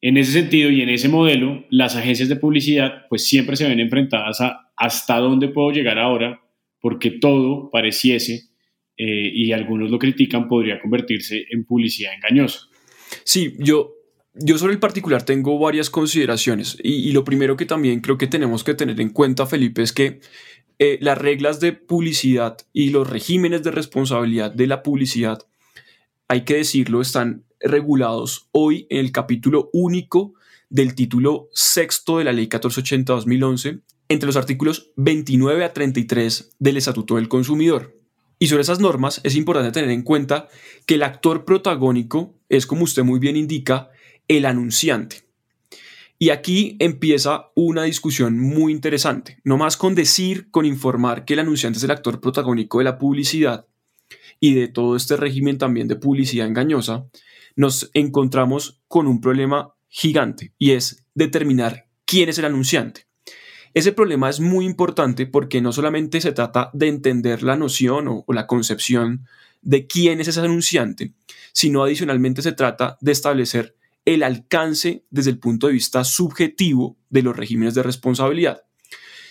En 0.00 0.16
ese 0.16 0.32
sentido 0.32 0.70
y 0.70 0.80
en 0.80 0.88
ese 0.88 1.08
modelo, 1.08 1.64
las 1.70 1.94
agencias 1.94 2.28
de 2.28 2.36
publicidad 2.36 3.06
pues 3.08 3.28
siempre 3.28 3.54
se 3.54 3.68
ven 3.68 3.78
enfrentadas 3.78 4.40
a 4.40 4.72
hasta 4.76 5.18
dónde 5.18 5.48
puedo 5.48 5.70
llegar 5.70 5.98
ahora, 5.98 6.40
porque 6.80 7.10
todo 7.10 7.70
pareciese, 7.70 8.48
eh, 8.96 9.30
y 9.32 9.52
algunos 9.52 9.90
lo 9.90 9.98
critican, 9.98 10.48
podría 10.48 10.80
convertirse 10.80 11.46
en 11.50 11.64
publicidad 11.64 12.14
engañosa. 12.14 12.66
Sí, 13.24 13.56
yo, 13.58 13.94
yo 14.34 14.58
sobre 14.58 14.72
el 14.72 14.78
particular 14.78 15.22
tengo 15.22 15.58
varias 15.58 15.90
consideraciones 15.90 16.76
y, 16.82 17.12
lo 17.12 17.24
primero 17.24 17.56
que 17.56 17.66
también 17.66 18.00
creo 18.00 18.18
que 18.18 18.26
tenemos 18.26 18.64
que 18.64 18.74
tener 18.74 19.00
en 19.00 19.10
cuenta, 19.10 19.46
Felipe, 19.46 19.82
es 19.82 19.92
que 19.92 20.20
eh, 20.78 20.98
las 21.00 21.18
reglas 21.18 21.60
de 21.60 21.72
publicidad 21.72 22.56
y 22.72 22.90
los 22.90 23.08
regímenes 23.08 23.62
de 23.62 23.70
responsabilidad 23.70 24.52
de 24.52 24.66
la 24.66 24.82
publicidad, 24.82 25.46
hay 26.28 26.44
que 26.44 26.56
decirlo, 26.56 27.00
están 27.00 27.44
regulados 27.60 28.48
hoy 28.52 28.86
en 28.90 28.98
el 28.98 29.12
capítulo 29.12 29.70
único 29.72 30.34
del 30.70 30.94
título 30.94 31.48
sexto 31.52 32.18
de 32.18 32.24
la 32.24 32.32
Ley 32.32 32.48
1480-2011, 32.48 33.82
entre 34.08 34.26
los 34.26 34.36
artículos 34.36 34.92
29 34.96 35.64
a 35.64 35.72
33 35.72 36.56
del 36.58 36.76
Estatuto 36.76 37.16
del 37.16 37.28
Consumidor. 37.28 37.98
Y 38.38 38.46
sobre 38.46 38.62
esas 38.62 38.80
normas 38.80 39.20
es 39.24 39.34
importante 39.34 39.72
tener 39.72 39.90
en 39.90 40.02
cuenta 40.02 40.48
que 40.86 40.94
el 40.94 41.02
actor 41.02 41.44
protagónico 41.44 42.37
es, 42.48 42.66
como 42.66 42.84
usted 42.84 43.04
muy 43.04 43.18
bien 43.18 43.36
indica, 43.36 43.90
el 44.26 44.46
anunciante. 44.46 45.22
Y 46.18 46.30
aquí 46.30 46.76
empieza 46.80 47.50
una 47.54 47.84
discusión 47.84 48.38
muy 48.38 48.72
interesante. 48.72 49.38
No 49.44 49.56
más 49.56 49.76
con 49.76 49.94
decir, 49.94 50.50
con 50.50 50.66
informar 50.66 51.24
que 51.24 51.34
el 51.34 51.40
anunciante 51.40 51.78
es 51.78 51.84
el 51.84 51.92
actor 51.92 52.20
protagónico 52.20 52.78
de 52.78 52.84
la 52.84 52.98
publicidad 52.98 53.66
y 54.40 54.54
de 54.54 54.68
todo 54.68 54.96
este 54.96 55.16
régimen 55.16 55.58
también 55.58 55.88
de 55.88 55.96
publicidad 55.96 56.46
engañosa, 56.46 57.06
nos 57.56 57.90
encontramos 57.94 58.80
con 58.88 59.06
un 59.06 59.20
problema 59.20 59.74
gigante 59.88 60.52
y 60.58 60.72
es 60.72 61.04
determinar 61.14 61.88
quién 62.04 62.28
es 62.28 62.38
el 62.38 62.44
anunciante. 62.44 63.06
Ese 63.74 63.92
problema 63.92 64.30
es 64.30 64.40
muy 64.40 64.64
importante 64.64 65.26
porque 65.26 65.60
no 65.60 65.72
solamente 65.72 66.20
se 66.20 66.32
trata 66.32 66.70
de 66.72 66.88
entender 66.88 67.42
la 67.42 67.56
noción 67.56 68.08
o, 68.08 68.24
la 68.28 68.46
concepción 68.46 69.26
de 69.68 69.86
quién 69.86 70.18
es 70.18 70.28
ese 70.28 70.40
anunciante, 70.40 71.12
sino 71.52 71.82
adicionalmente 71.82 72.40
se 72.40 72.52
trata 72.52 72.96
de 73.02 73.12
establecer 73.12 73.76
el 74.06 74.22
alcance 74.22 75.04
desde 75.10 75.28
el 75.28 75.38
punto 75.38 75.66
de 75.66 75.74
vista 75.74 76.04
subjetivo 76.04 76.96
de 77.10 77.20
los 77.20 77.36
regímenes 77.36 77.74
de 77.74 77.82
responsabilidad. 77.82 78.62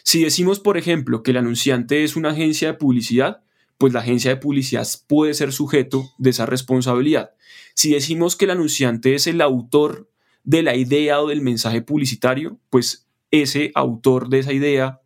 Si 0.03 0.23
decimos, 0.23 0.59
por 0.59 0.77
ejemplo, 0.77 1.23
que 1.23 1.31
el 1.31 1.37
anunciante 1.37 2.03
es 2.03 2.15
una 2.15 2.29
agencia 2.29 2.67
de 2.67 2.73
publicidad, 2.75 3.41
pues 3.79 3.93
la 3.93 4.01
agencia 4.01 4.29
de 4.29 4.37
publicidad 4.37 4.87
puede 5.07 5.33
ser 5.33 5.51
sujeto 5.51 6.07
de 6.19 6.29
esa 6.29 6.45
responsabilidad. 6.45 7.31
Si 7.73 7.89
decimos 7.89 8.35
que 8.35 8.45
el 8.45 8.51
anunciante 8.51 9.15
es 9.15 9.25
el 9.25 9.41
autor 9.41 10.07
de 10.43 10.61
la 10.61 10.75
idea 10.75 11.19
o 11.19 11.29
del 11.29 11.41
mensaje 11.41 11.81
publicitario, 11.81 12.59
pues 12.69 13.07
ese 13.31 13.71
autor 13.73 14.29
de 14.29 14.39
esa 14.39 14.53
idea, 14.53 15.01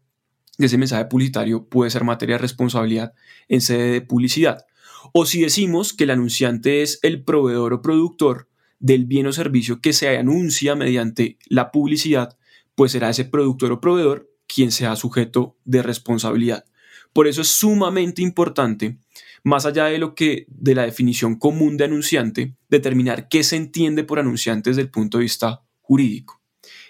de 0.57 0.65
ese 0.65 0.77
mensaje 0.77 1.05
publicitario, 1.05 1.69
puede 1.69 1.89
ser 1.89 2.03
materia 2.03 2.35
de 2.35 2.41
responsabilidad 2.41 3.13
en 3.47 3.61
sede 3.61 3.91
de 3.91 4.01
publicidad. 4.01 4.65
O 5.13 5.25
si 5.25 5.41
decimos 5.41 5.93
que 5.93 6.05
el 6.05 6.11
anunciante 6.11 6.81
es 6.81 6.99
el 7.01 7.23
proveedor 7.23 7.73
o 7.73 7.81
productor 7.81 8.47
del 8.79 9.05
bien 9.05 9.27
o 9.27 9.33
servicio 9.33 9.81
que 9.81 9.93
se 9.93 10.17
anuncia 10.17 10.75
mediante 10.75 11.37
la 11.47 11.71
publicidad, 11.71 12.37
pues 12.75 12.93
será 12.93 13.09
ese 13.09 13.25
productor 13.25 13.71
o 13.71 13.81
proveedor 13.81 14.31
quien 14.47 14.71
sea 14.71 14.95
sujeto 14.95 15.57
de 15.65 15.83
responsabilidad. 15.83 16.65
Por 17.13 17.27
eso 17.27 17.41
es 17.41 17.49
sumamente 17.49 18.21
importante, 18.21 18.99
más 19.43 19.65
allá 19.65 19.85
de 19.85 19.97
lo 19.97 20.15
que 20.15 20.45
de 20.47 20.75
la 20.75 20.83
definición 20.83 21.35
común 21.35 21.77
de 21.77 21.85
anunciante, 21.85 22.55
determinar 22.69 23.27
qué 23.27 23.43
se 23.43 23.57
entiende 23.57 24.03
por 24.03 24.19
anunciante 24.19 24.69
desde 24.69 24.83
el 24.83 24.89
punto 24.89 25.17
de 25.17 25.23
vista 25.23 25.63
jurídico. 25.81 26.41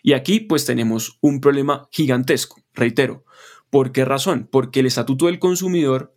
Y 0.04 0.14
aquí 0.14 0.40
pues 0.40 0.66
tenemos 0.66 1.18
un 1.22 1.42
problema 1.42 1.88
gigantesco, 1.92 2.62
reitero. 2.74 3.26
¿Por 3.70 3.92
qué 3.92 4.06
razón? 4.06 4.48
Porque 4.52 4.82
el 4.82 4.86
Estatuto 4.86 5.28
del 5.28 5.40
Consumidor, 5.40 6.14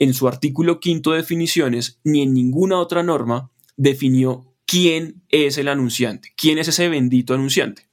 en 0.00 0.14
su 0.14 0.26
artículo 0.26 0.80
quinto 0.80 1.12
de 1.12 1.18
definiciones, 1.18 2.00
ni 2.02 2.22
en 2.22 2.34
ninguna 2.34 2.78
otra 2.78 3.04
norma 3.04 3.52
definió 3.76 4.52
quién 4.66 5.22
es 5.28 5.58
el 5.58 5.68
anunciante, 5.68 6.32
quién 6.36 6.58
es 6.58 6.68
ese 6.68 6.88
bendito 6.88 7.34
anunciante. 7.34 7.86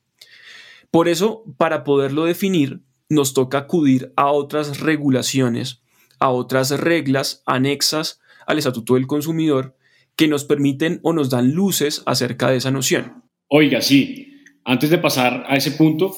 Por 0.90 1.10
eso, 1.10 1.44
para 1.58 1.84
poderlo 1.84 2.26
definir, 2.26 2.82
nos 3.10 3.34
toca 3.34 3.60
acudir 3.60 4.14
a 4.16 4.32
otras 4.32 4.80
regulaciones, 4.80 5.82
a 6.20 6.30
otras 6.30 6.72
reglas 6.72 7.44
anexas 7.46 8.20
al 8.48 8.58
Estatuto 8.58 8.96
del 8.96 9.06
Consumidor 9.06 9.76
que 10.16 10.28
nos 10.28 10.46
permiten 10.46 11.00
o 11.04 11.14
nos 11.14 11.30
dan 11.30 11.52
luces 11.52 12.04
acerca 12.06 12.50
de 12.50 12.58
esa 12.58 12.72
noción. 12.72 13.24
Oiga, 13.50 13.82
sí, 13.82 14.44
antes 14.64 14.90
de 14.90 14.98
pasar 14.98 15.46
a 15.48 15.58
ese 15.58 15.72
punto, 15.72 16.18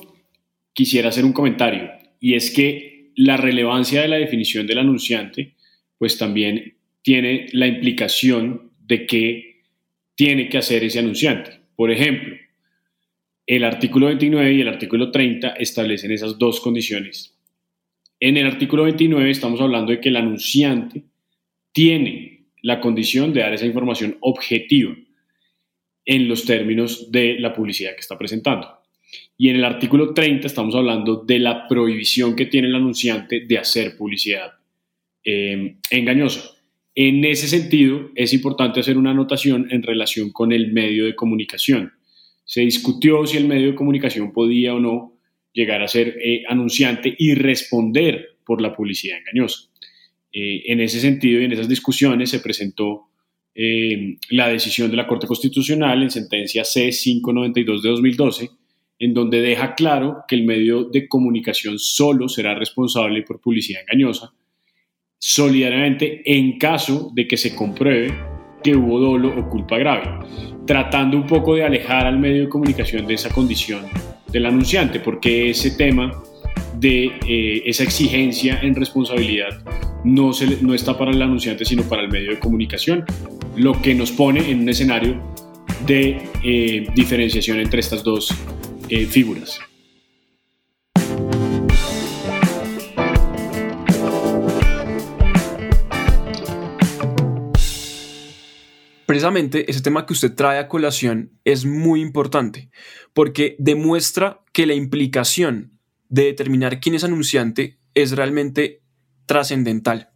quisiera 0.73 1.09
hacer 1.09 1.25
un 1.25 1.33
comentario, 1.33 1.89
y 2.19 2.35
es 2.35 2.51
que 2.51 3.11
la 3.15 3.37
relevancia 3.37 4.01
de 4.01 4.07
la 4.07 4.17
definición 4.17 4.67
del 4.67 4.79
anunciante, 4.79 5.55
pues 5.99 6.17
también 6.17 6.77
tiene 7.03 7.47
la 7.51 7.67
implicación 7.67 8.71
de 8.87 9.05
qué 9.05 9.61
tiene 10.15 10.49
que 10.49 10.57
hacer 10.57 10.83
ese 10.83 10.99
anunciante. 10.99 11.59
Por 11.75 11.91
ejemplo, 11.91 12.35
el 13.45 13.63
artículo 13.63 14.07
29 14.07 14.53
y 14.53 14.61
el 14.61 14.67
artículo 14.67 15.11
30 15.11 15.49
establecen 15.49 16.11
esas 16.11 16.39
dos 16.39 16.59
condiciones. 16.61 17.37
En 18.19 18.37
el 18.37 18.47
artículo 18.47 18.83
29 18.83 19.29
estamos 19.29 19.61
hablando 19.61 19.91
de 19.91 19.99
que 19.99 20.09
el 20.09 20.17
anunciante 20.17 21.03
tiene 21.71 22.47
la 22.61 22.79
condición 22.81 23.33
de 23.33 23.41
dar 23.41 23.53
esa 23.53 23.65
información 23.65 24.17
objetiva 24.21 24.95
en 26.05 26.27
los 26.27 26.45
términos 26.45 27.11
de 27.11 27.39
la 27.39 27.53
publicidad 27.53 27.93
que 27.93 28.01
está 28.01 28.17
presentando. 28.17 28.67
Y 29.37 29.49
en 29.49 29.57
el 29.57 29.65
artículo 29.65 30.13
30 30.13 30.47
estamos 30.47 30.75
hablando 30.75 31.23
de 31.25 31.39
la 31.39 31.67
prohibición 31.67 32.35
que 32.35 32.45
tiene 32.45 32.67
el 32.67 32.75
anunciante 32.75 33.45
de 33.45 33.57
hacer 33.57 33.97
publicidad 33.97 34.58
eh, 35.23 35.77
engañosa. 35.89 36.41
En 36.95 37.23
ese 37.23 37.47
sentido, 37.47 38.09
es 38.15 38.33
importante 38.33 38.79
hacer 38.79 38.97
una 38.97 39.11
anotación 39.11 39.67
en 39.71 39.83
relación 39.83 40.31
con 40.31 40.51
el 40.51 40.73
medio 40.73 41.05
de 41.05 41.15
comunicación. 41.15 41.93
Se 42.43 42.61
discutió 42.61 43.25
si 43.25 43.37
el 43.37 43.47
medio 43.47 43.67
de 43.67 43.75
comunicación 43.75 44.33
podía 44.33 44.73
o 44.73 44.79
no 44.79 45.19
llegar 45.53 45.81
a 45.81 45.87
ser 45.87 46.17
eh, 46.23 46.43
anunciante 46.47 47.15
y 47.17 47.35
responder 47.35 48.39
por 48.45 48.61
la 48.61 48.75
publicidad 48.75 49.19
engañosa. 49.19 49.69
Eh, 50.31 50.63
en 50.65 50.79
ese 50.81 50.99
sentido 50.99 51.41
y 51.41 51.45
en 51.45 51.53
esas 51.53 51.69
discusiones 51.69 52.29
se 52.29 52.39
presentó 52.39 53.09
eh, 53.55 54.17
la 54.29 54.47
decisión 54.47 54.91
de 54.91 54.97
la 54.97 55.07
Corte 55.07 55.27
Constitucional 55.27 56.03
en 56.03 56.11
sentencia 56.11 56.63
C592 56.63 57.81
de 57.81 57.89
2012, 57.89 58.49
en 58.99 59.13
donde 59.13 59.41
deja 59.41 59.75
claro 59.75 60.19
que 60.27 60.35
el 60.35 60.45
medio 60.45 60.83
de 60.83 61.07
comunicación 61.07 61.79
solo 61.79 62.29
será 62.29 62.53
responsable 62.53 63.23
por 63.23 63.41
publicidad 63.41 63.81
engañosa, 63.81 64.33
solidariamente 65.19 66.21
en 66.25 66.57
caso 66.57 67.11
de 67.13 67.27
que 67.27 67.37
se 67.37 67.53
compruebe 67.53 68.13
que 68.63 68.75
hubo 68.75 68.99
dolo 68.99 69.37
o 69.37 69.49
culpa 69.49 69.77
grave, 69.77 70.25
tratando 70.65 71.17
un 71.17 71.27
poco 71.27 71.55
de 71.55 71.63
alejar 71.63 72.07
al 72.07 72.17
medio 72.17 72.43
de 72.43 72.49
comunicación 72.49 73.05
de 73.05 73.13
esa 73.13 73.29
condición 73.29 73.85
del 74.31 74.45
anunciante, 74.45 74.99
porque 74.99 75.49
ese 75.49 75.71
tema 75.71 76.11
de 76.79 77.11
eh, 77.27 77.63
esa 77.65 77.83
exigencia 77.83 78.59
en 78.61 78.75
responsabilidad 78.75 79.49
no, 80.03 80.31
se, 80.33 80.61
no 80.61 80.73
está 80.73 80.97
para 80.97 81.11
el 81.11 81.21
anunciante, 81.21 81.65
sino 81.65 81.83
para 81.83 82.03
el 82.03 82.09
medio 82.09 82.31
de 82.31 82.39
comunicación, 82.39 83.03
lo 83.55 83.81
que 83.81 83.93
nos 83.93 84.11
pone 84.11 84.49
en 84.49 84.61
un 84.61 84.69
escenario 84.69 85.21
de 85.85 86.17
eh, 86.43 86.87
diferenciación 86.95 87.59
entre 87.59 87.79
estas 87.81 88.03
dos 88.03 88.33
eh, 88.89 89.05
figuras. 89.05 89.59
Precisamente 99.09 99.71
ese 99.71 99.81
tema 99.81 100.05
que 100.05 100.13
usted 100.13 100.35
trae 100.35 100.59
a 100.59 100.67
colación 100.67 101.31
es 101.43 101.65
muy 101.65 101.99
importante 101.99 102.69
porque 103.11 103.55
demuestra 103.57 104.43
que 104.53 104.67
la 104.67 104.75
implicación 104.75 105.79
de 106.09 106.25
determinar 106.25 106.79
quién 106.79 106.93
es 106.93 107.03
anunciante 107.03 107.79
es 107.95 108.11
realmente 108.11 108.83
trascendental. 109.25 110.11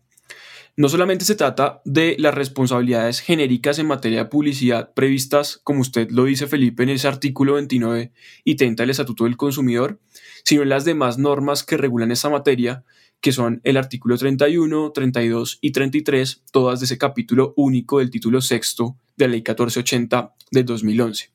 No 0.77 0.89
solamente 0.89 1.25
se 1.25 1.33
trata 1.33 1.81
de 1.85 2.15
las 2.19 2.35
responsabilidades 2.35 3.19
genéricas 3.19 3.79
en 3.79 3.87
materia 3.87 4.19
de 4.19 4.29
publicidad 4.29 4.93
previstas, 4.93 5.59
como 5.63 5.81
usted 5.81 6.11
lo 6.11 6.25
dice 6.25 6.45
Felipe, 6.45 6.83
en 6.83 6.89
ese 6.89 7.07
artículo 7.07 7.55
29 7.55 8.11
y 8.43 8.55
30 8.57 8.83
del 8.83 8.89
Estatuto 8.91 9.23
del 9.23 9.37
Consumidor, 9.37 10.01
sino 10.43 10.61
en 10.61 10.69
las 10.69 10.85
demás 10.85 11.17
normas 11.17 11.63
que 11.63 11.77
regulan 11.77 12.11
esa 12.11 12.29
materia 12.29 12.83
que 13.23 13.31
son 13.31 13.61
el 13.63 13.77
artículo 13.77 14.17
31, 14.17 14.91
32 14.91 15.59
y 15.61 15.71
33, 15.71 16.43
todas 16.51 16.81
de 16.81 16.87
ese 16.87 16.97
capítulo 16.97 17.53
único 17.55 17.99
del 17.99 18.11
título 18.11 18.41
sexto 18.41 18.97
de 19.15 19.27
la 19.27 19.31
Ley 19.31 19.39
1480 19.39 20.33
de 20.51 20.63
2011. 20.65 21.31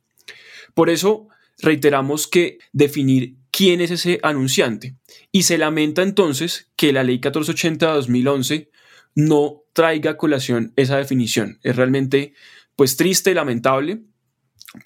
Por 0.75 0.91
eso 0.91 1.29
reiteramos 1.61 2.27
que 2.27 2.59
definir 2.75 3.37
quién 3.51 3.81
es 3.81 3.91
ese 3.91 4.21
anunciante 4.23 4.97
y 5.33 5.45
se 5.45 5.57
lamenta 5.57 6.03
entonces 6.03 6.69
que 6.77 6.93
la 6.93 7.05
Ley 7.05 7.15
1480 7.15 7.87
de 7.87 7.93
2011 7.95 8.71
no 9.15 9.63
traiga 9.73 10.11
a 10.11 10.17
colación 10.19 10.75
esa 10.77 10.99
definición. 10.99 11.59
Es 11.63 11.75
realmente 11.75 12.35
pues 12.77 12.99
triste, 12.99 13.33
lamentable 13.33 14.03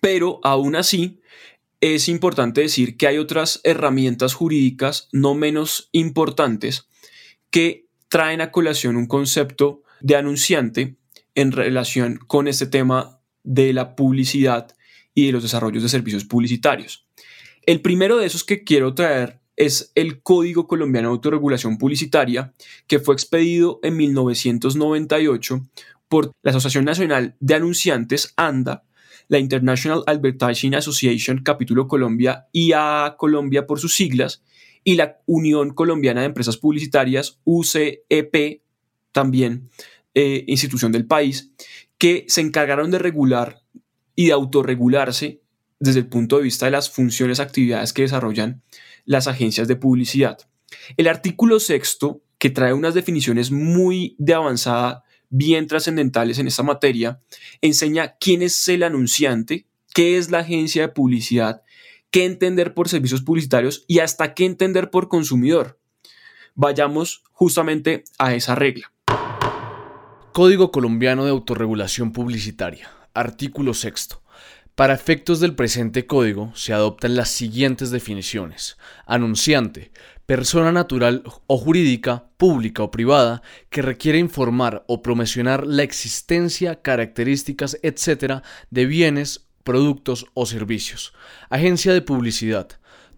pero 0.01 0.39
aún 0.45 0.77
así 0.77 1.19
es 1.81 2.09
importante 2.09 2.61
decir 2.61 2.97
que 2.97 3.09
hay 3.09 3.19
otras 3.19 3.61
herramientas 3.65 4.35
jurídicas 4.35 5.09
no 5.11 5.35
menos 5.35 5.89
importantes 5.91 6.87
que 7.53 7.87
traen 8.09 8.41
a 8.41 8.51
colación 8.51 8.97
un 8.97 9.07
concepto 9.07 9.83
de 10.01 10.17
anunciante 10.17 10.97
en 11.37 11.53
relación 11.53 12.19
con 12.27 12.49
este 12.49 12.67
tema 12.67 13.21
de 13.45 13.73
la 13.73 13.95
publicidad 13.95 14.75
y 15.15 15.27
de 15.27 15.33
los 15.33 15.45
desarrollos 15.45 15.85
de 15.85 15.89
servicios 15.89 16.25
publicitarios. 16.25 17.07
El 17.65 17.81
primero 17.81 18.19
de 18.19 18.27
esos 18.27 18.43
que 18.43 18.65
quiero 18.65 18.95
traer 18.95 19.41
es 19.57 19.93
el 19.95 20.23
Código 20.23 20.67
Colombiano 20.67 21.09
de 21.09 21.13
Autorregulación 21.13 21.79
Publicitaria, 21.79 22.55
que 22.87 22.99
fue 22.99 23.15
expedido 23.15 23.79
en 23.83 23.97
1998 23.97 25.63
por 26.09 26.33
la 26.43 26.51
Asociación 26.51 26.85
Nacional 26.85 27.37
de 27.39 27.55
Anunciantes, 27.55 28.33
ANDA, 28.37 28.85
la 29.29 29.39
International 29.39 30.03
Advertising 30.07 30.75
Association, 30.75 31.43
capítulo 31.43 31.87
Colombia, 31.87 32.49
IA 32.53 33.15
Colombia 33.19 33.67
por 33.67 33.79
sus 33.79 33.95
siglas, 33.95 34.43
y 34.85 34.97
la 34.97 35.21
Unión 35.27 35.75
Colombiana 35.75 36.21
de 36.21 36.27
Empresas 36.27 36.57
Publicitarias, 36.57 37.41
UCEP, 37.45 38.63
también 39.13 39.71
eh, 40.15 40.45
institución 40.47 40.93
del 40.93 41.07
país, 41.07 41.53
que 41.99 42.25
se 42.29 42.41
encargaron 42.41 42.91
de 42.91 42.99
regular 42.99 43.63
y 44.15 44.27
de 44.27 44.33
autorregularse 44.33 45.41
desde 45.79 46.01
el 46.01 46.07
punto 46.07 46.37
de 46.37 46.45
vista 46.45 46.67
de 46.67 46.73
las 46.73 46.91
funciones, 46.91 47.41
actividades 47.41 47.93
que 47.93 48.03
desarrollan 48.03 48.63
las 49.05 49.27
agencias 49.27 49.69
de 49.69 49.77
publicidad. 49.77 50.39
El 50.97 51.09
artículo 51.09 51.61
sexto, 51.61 52.23
que 52.39 52.51
trae 52.51 52.73
unas 52.73 52.95
definiciones 52.95 53.51
muy 53.51 54.17
de 54.19 54.35
avanzada, 54.35 55.05
bien 55.29 55.67
trascendentales 55.67 56.39
en 56.39 56.47
esta 56.47 56.63
materia, 56.63 57.21
enseña 57.61 58.17
quién 58.21 58.43
es 58.43 58.69
el 58.69 58.83
anunciante, 58.83 59.67
qué 59.95 60.19
es 60.19 60.31
la 60.31 60.41
agencia 60.41 60.83
de 60.83 60.89
publicidad, 60.89 61.63
qué 62.13 62.27
entender 62.27 62.75
por 62.75 62.89
servicios 62.89 63.23
publicitarios 63.23 63.85
y 63.89 63.99
hasta 63.99 64.35
qué 64.35 64.45
entender 64.45 64.91
por 64.91 65.09
consumidor. 65.09 65.81
Vayamos 66.55 67.25
justamente 67.33 68.05
a 68.19 68.35
esa 68.35 68.55
regla. 68.55 68.93
Código 70.33 70.71
Colombiano 70.71 71.25
de 71.25 71.31
Autorregulación 71.31 72.13
Publicitaria, 72.13 72.91
artículo 73.15 73.75
sexto. 73.75 74.23
Para 74.75 74.95
efectos 74.95 75.41
del 75.41 75.55
presente 75.55 76.07
código 76.07 76.53
se 76.55 76.73
adoptan 76.73 77.17
las 77.17 77.31
siguientes 77.31 77.91
definiciones. 77.91 78.77
Anunciante, 79.07 79.91
persona 80.27 80.73
natural 80.73 81.23
o 81.47 81.59
jurídica, 81.59 82.31
pública 82.37 82.83
o 82.83 82.91
privada, 82.91 83.43
que 83.71 83.83
requiere 83.83 84.19
informar 84.19 84.85
o 84.87 85.03
promocionar 85.03 85.67
la 85.67 85.83
existencia, 85.83 86.81
características, 86.81 87.79
etc. 87.83 88.43
de 88.71 88.87
bienes, 88.87 89.47
productos 89.65 90.27
o 90.35 90.47
servicios. 90.47 91.13
Agencia 91.51 91.93
de 91.93 92.03
publicidad, 92.03 92.69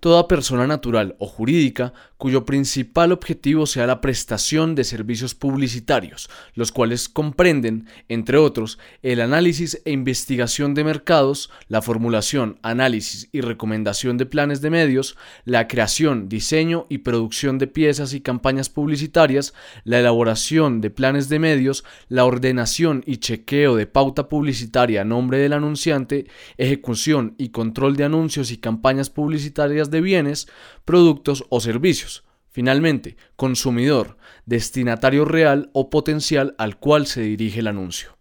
toda 0.04 0.28
persona 0.28 0.66
natural 0.66 1.16
o 1.18 1.26
jurídica 1.26 1.94
cuyo 2.18 2.44
principal 2.44 3.10
objetivo 3.10 3.66
sea 3.66 3.86
la 3.86 4.02
prestación 4.02 4.74
de 4.74 4.84
servicios 4.84 5.34
publicitarios, 5.34 6.28
los 6.54 6.72
cuales 6.72 7.08
comprenden, 7.08 7.86
entre 8.08 8.36
otros, 8.36 8.78
el 9.02 9.22
análisis 9.22 9.80
e 9.86 9.92
investigación 9.92 10.74
de 10.74 10.84
mercados, 10.84 11.50
la 11.68 11.80
formulación, 11.80 12.58
análisis 12.62 13.30
y 13.32 13.40
recomendación 13.40 14.18
de 14.18 14.26
planes 14.26 14.60
de 14.60 14.70
medios, 14.70 15.16
la 15.46 15.68
creación, 15.68 16.28
diseño 16.28 16.84
y 16.90 16.98
producción 16.98 17.56
de 17.56 17.66
piezas 17.66 18.12
y 18.12 18.20
campañas 18.20 18.68
publicitarias, 18.68 19.54
la 19.84 20.00
elaboración 20.00 20.82
de 20.82 20.90
planes 20.90 21.30
de 21.30 21.38
medios, 21.38 21.82
la 22.08 22.26
ordenación 22.26 23.02
y 23.06 23.18
chequeo 23.18 23.74
de 23.74 23.86
pauta 23.86 24.28
publicitaria 24.28 25.00
a 25.00 25.04
nombre 25.04 25.38
del 25.38 25.54
anunciante, 25.54 26.26
ejecución 26.58 27.34
y 27.38 27.48
control 27.50 27.96
de 27.96 28.04
anuncios 28.04 28.50
y 28.50 28.58
campañas 28.58 29.08
publicitarias 29.08 29.90
de 29.94 30.02
bienes, 30.02 30.48
productos 30.84 31.44
o 31.48 31.60
servicios. 31.60 32.24
Finalmente, 32.50 33.16
consumidor, 33.36 34.18
destinatario 34.46 35.24
real 35.24 35.70
o 35.72 35.88
potencial 35.88 36.54
al 36.58 36.78
cual 36.78 37.06
se 37.06 37.22
dirige 37.22 37.60
el 37.60 37.66
anuncio. 37.66 38.18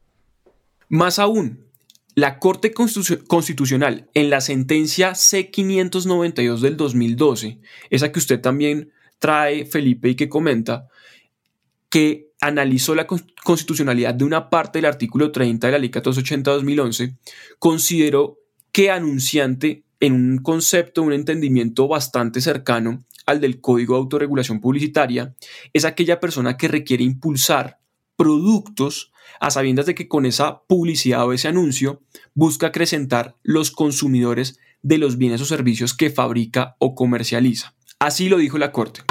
Más 0.89 1.19
aún, 1.19 1.67
la 2.15 2.39
Corte 2.39 2.73
Constitucional 2.73 4.09
en 4.13 4.29
la 4.29 4.41
sentencia 4.41 5.12
C592 5.12 6.59
del 6.59 6.77
2012, 6.77 7.59
esa 7.89 8.12
que 8.12 8.19
usted 8.19 8.39
también 8.39 8.91
trae, 9.19 9.65
Felipe, 9.65 10.09
y 10.09 10.15
que 10.15 10.29
comenta, 10.29 10.88
que 11.89 12.31
analizó 12.41 12.93
la 12.93 13.07
constitucionalidad 13.07 14.13
de 14.13 14.25
una 14.25 14.49
parte 14.49 14.79
del 14.79 14.86
artículo 14.86 15.31
30 15.31 15.67
de 15.67 15.71
la 15.71 15.79
Ley 15.79 15.89
1480-2011, 15.89 17.17
consideró 17.57 18.39
que 18.71 18.91
anunciante 18.91 19.83
en 20.03 20.13
un 20.13 20.37
concepto, 20.39 21.01
un 21.01 21.13
entendimiento 21.13 21.87
bastante 21.87 22.41
cercano 22.41 23.05
al 23.25 23.39
del 23.39 23.61
Código 23.61 23.93
de 23.93 24.01
Autorregulación 24.01 24.59
Publicitaria, 24.59 25.33
es 25.71 25.85
aquella 25.85 26.19
persona 26.19 26.57
que 26.57 26.67
requiere 26.67 27.05
impulsar 27.05 27.79
productos 28.17 29.13
a 29.39 29.49
sabiendas 29.49 29.85
de 29.85 29.95
que 29.95 30.09
con 30.09 30.25
esa 30.25 30.63
publicidad 30.67 31.25
o 31.25 31.31
ese 31.31 31.47
anuncio 31.47 32.01
busca 32.33 32.67
acrecentar 32.67 33.37
los 33.43 33.71
consumidores 33.71 34.59
de 34.81 34.97
los 34.97 35.17
bienes 35.17 35.39
o 35.39 35.45
servicios 35.45 35.93
que 35.93 36.09
fabrica 36.09 36.75
o 36.79 36.95
comercializa. 36.95 37.73
Así 37.97 38.27
lo 38.27 38.39
dijo 38.39 38.57
la 38.57 38.73
Corte. 38.73 39.03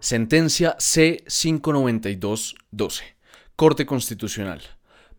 Sentencia 0.00 0.74
C592-12. 0.78 3.02
Corte 3.56 3.84
Constitucional. 3.84 4.62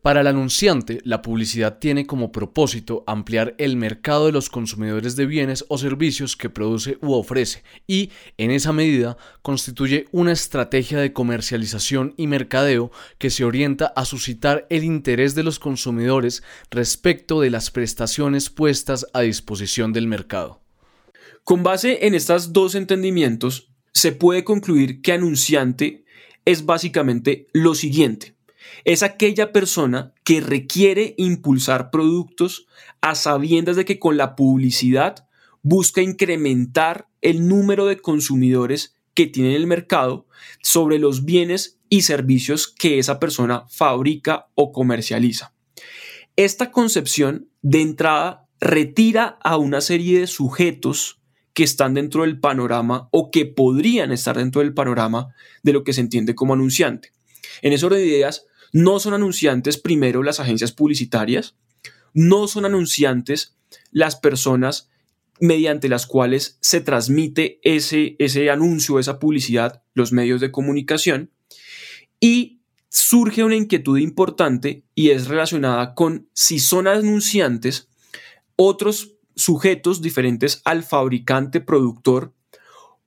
Para 0.01 0.21
el 0.21 0.27
anunciante, 0.27 0.99
la 1.03 1.21
publicidad 1.21 1.77
tiene 1.77 2.07
como 2.07 2.31
propósito 2.31 3.03
ampliar 3.05 3.53
el 3.59 3.77
mercado 3.77 4.25
de 4.25 4.31
los 4.31 4.49
consumidores 4.49 5.15
de 5.15 5.27
bienes 5.27 5.63
o 5.67 5.77
servicios 5.77 6.35
que 6.35 6.49
produce 6.49 6.97
u 7.03 7.13
ofrece 7.13 7.63
y, 7.85 8.09
en 8.39 8.49
esa 8.49 8.73
medida, 8.73 9.15
constituye 9.43 10.07
una 10.11 10.31
estrategia 10.31 10.97
de 10.99 11.13
comercialización 11.13 12.15
y 12.17 12.25
mercadeo 12.25 12.91
que 13.19 13.29
se 13.29 13.45
orienta 13.45 13.93
a 13.95 14.05
suscitar 14.05 14.65
el 14.71 14.83
interés 14.83 15.35
de 15.35 15.43
los 15.43 15.59
consumidores 15.59 16.41
respecto 16.71 17.39
de 17.39 17.51
las 17.51 17.69
prestaciones 17.69 18.49
puestas 18.49 19.05
a 19.13 19.21
disposición 19.21 19.93
del 19.93 20.07
mercado. 20.07 20.63
Con 21.43 21.61
base 21.61 22.07
en 22.07 22.15
estos 22.15 22.53
dos 22.53 22.73
entendimientos, 22.73 23.71
se 23.93 24.13
puede 24.13 24.43
concluir 24.43 25.03
que 25.03 25.13
anunciante 25.13 26.05
es 26.43 26.65
básicamente 26.65 27.45
lo 27.53 27.75
siguiente 27.75 28.35
es 28.85 29.03
aquella 29.03 29.51
persona 29.51 30.13
que 30.23 30.41
requiere 30.41 31.13
impulsar 31.17 31.91
productos 31.91 32.67
a 33.01 33.15
sabiendas 33.15 33.75
de 33.75 33.85
que 33.85 33.99
con 33.99 34.17
la 34.17 34.35
publicidad 34.35 35.27
busca 35.61 36.01
incrementar 36.01 37.07
el 37.21 37.47
número 37.47 37.85
de 37.85 37.97
consumidores 37.97 38.95
que 39.13 39.27
tiene 39.27 39.55
el 39.55 39.67
mercado 39.67 40.27
sobre 40.61 40.99
los 40.99 41.25
bienes 41.25 41.79
y 41.89 42.03
servicios 42.03 42.67
que 42.67 42.99
esa 42.99 43.19
persona 43.19 43.65
fabrica 43.69 44.47
o 44.55 44.71
comercializa. 44.71 45.53
Esta 46.35 46.71
concepción 46.71 47.49
de 47.61 47.81
entrada 47.81 48.47
retira 48.59 49.37
a 49.43 49.57
una 49.57 49.81
serie 49.81 50.21
de 50.21 50.27
sujetos 50.27 51.19
que 51.53 51.63
están 51.63 51.93
dentro 51.93 52.21
del 52.21 52.39
panorama 52.39 53.09
o 53.11 53.29
que 53.29 53.45
podrían 53.45 54.11
estar 54.11 54.37
dentro 54.37 54.61
del 54.61 54.73
panorama 54.73 55.35
de 55.63 55.73
lo 55.73 55.83
que 55.83 55.93
se 55.93 56.01
entiende 56.01 56.35
como 56.35 56.53
anunciante. 56.53 57.11
En 57.61 57.73
ese 57.73 57.85
orden 57.85 57.99
de 57.99 58.07
ideas, 58.07 58.45
no 58.71 58.99
son 58.99 59.13
anunciantes 59.13 59.77
primero 59.77 60.23
las 60.23 60.39
agencias 60.39 60.71
publicitarias, 60.71 61.55
no 62.13 62.47
son 62.47 62.65
anunciantes 62.65 63.55
las 63.91 64.15
personas 64.15 64.89
mediante 65.39 65.89
las 65.89 66.05
cuales 66.05 66.57
se 66.61 66.81
transmite 66.81 67.59
ese, 67.63 68.15
ese 68.19 68.49
anuncio, 68.49 68.99
esa 68.99 69.19
publicidad, 69.19 69.83
los 69.93 70.11
medios 70.11 70.39
de 70.39 70.51
comunicación. 70.51 71.31
Y 72.19 72.61
surge 72.89 73.43
una 73.43 73.55
inquietud 73.55 73.97
importante 73.97 74.83
y 74.93 75.09
es 75.09 75.27
relacionada 75.27 75.95
con 75.95 76.29
si 76.33 76.59
son 76.59 76.87
anunciantes 76.87 77.89
otros 78.55 79.15
sujetos 79.35 80.01
diferentes 80.01 80.61
al 80.65 80.83
fabricante, 80.83 81.61
productor 81.61 82.33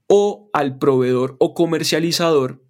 o 0.07 0.51
al 0.53 0.79
proveedor 0.79 1.37
o 1.39 1.55
comercializador 1.55 2.65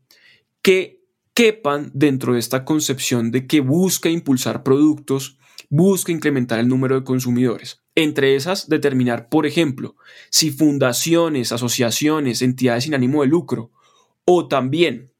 que 0.60 1.03
quepan 1.34 1.90
dentro 1.92 2.32
de 2.32 2.38
esta 2.38 2.64
concepción 2.64 3.30
de 3.30 3.46
que 3.46 3.60
busca 3.60 4.08
impulsar 4.08 4.62
productos, 4.62 5.38
busca 5.68 6.12
incrementar 6.12 6.60
el 6.60 6.68
número 6.68 6.94
de 6.94 7.04
consumidores. 7.04 7.82
Entre 7.96 8.36
esas, 8.36 8.68
determinar, 8.68 9.28
por 9.28 9.46
ejemplo, 9.46 9.96
si 10.30 10.50
fundaciones, 10.50 11.52
asociaciones, 11.52 12.42
entidades 12.42 12.84
sin 12.84 12.94
ánimo 12.94 13.22
de 13.22 13.28
lucro 13.28 13.70
o 14.24 14.48
también 14.48 15.10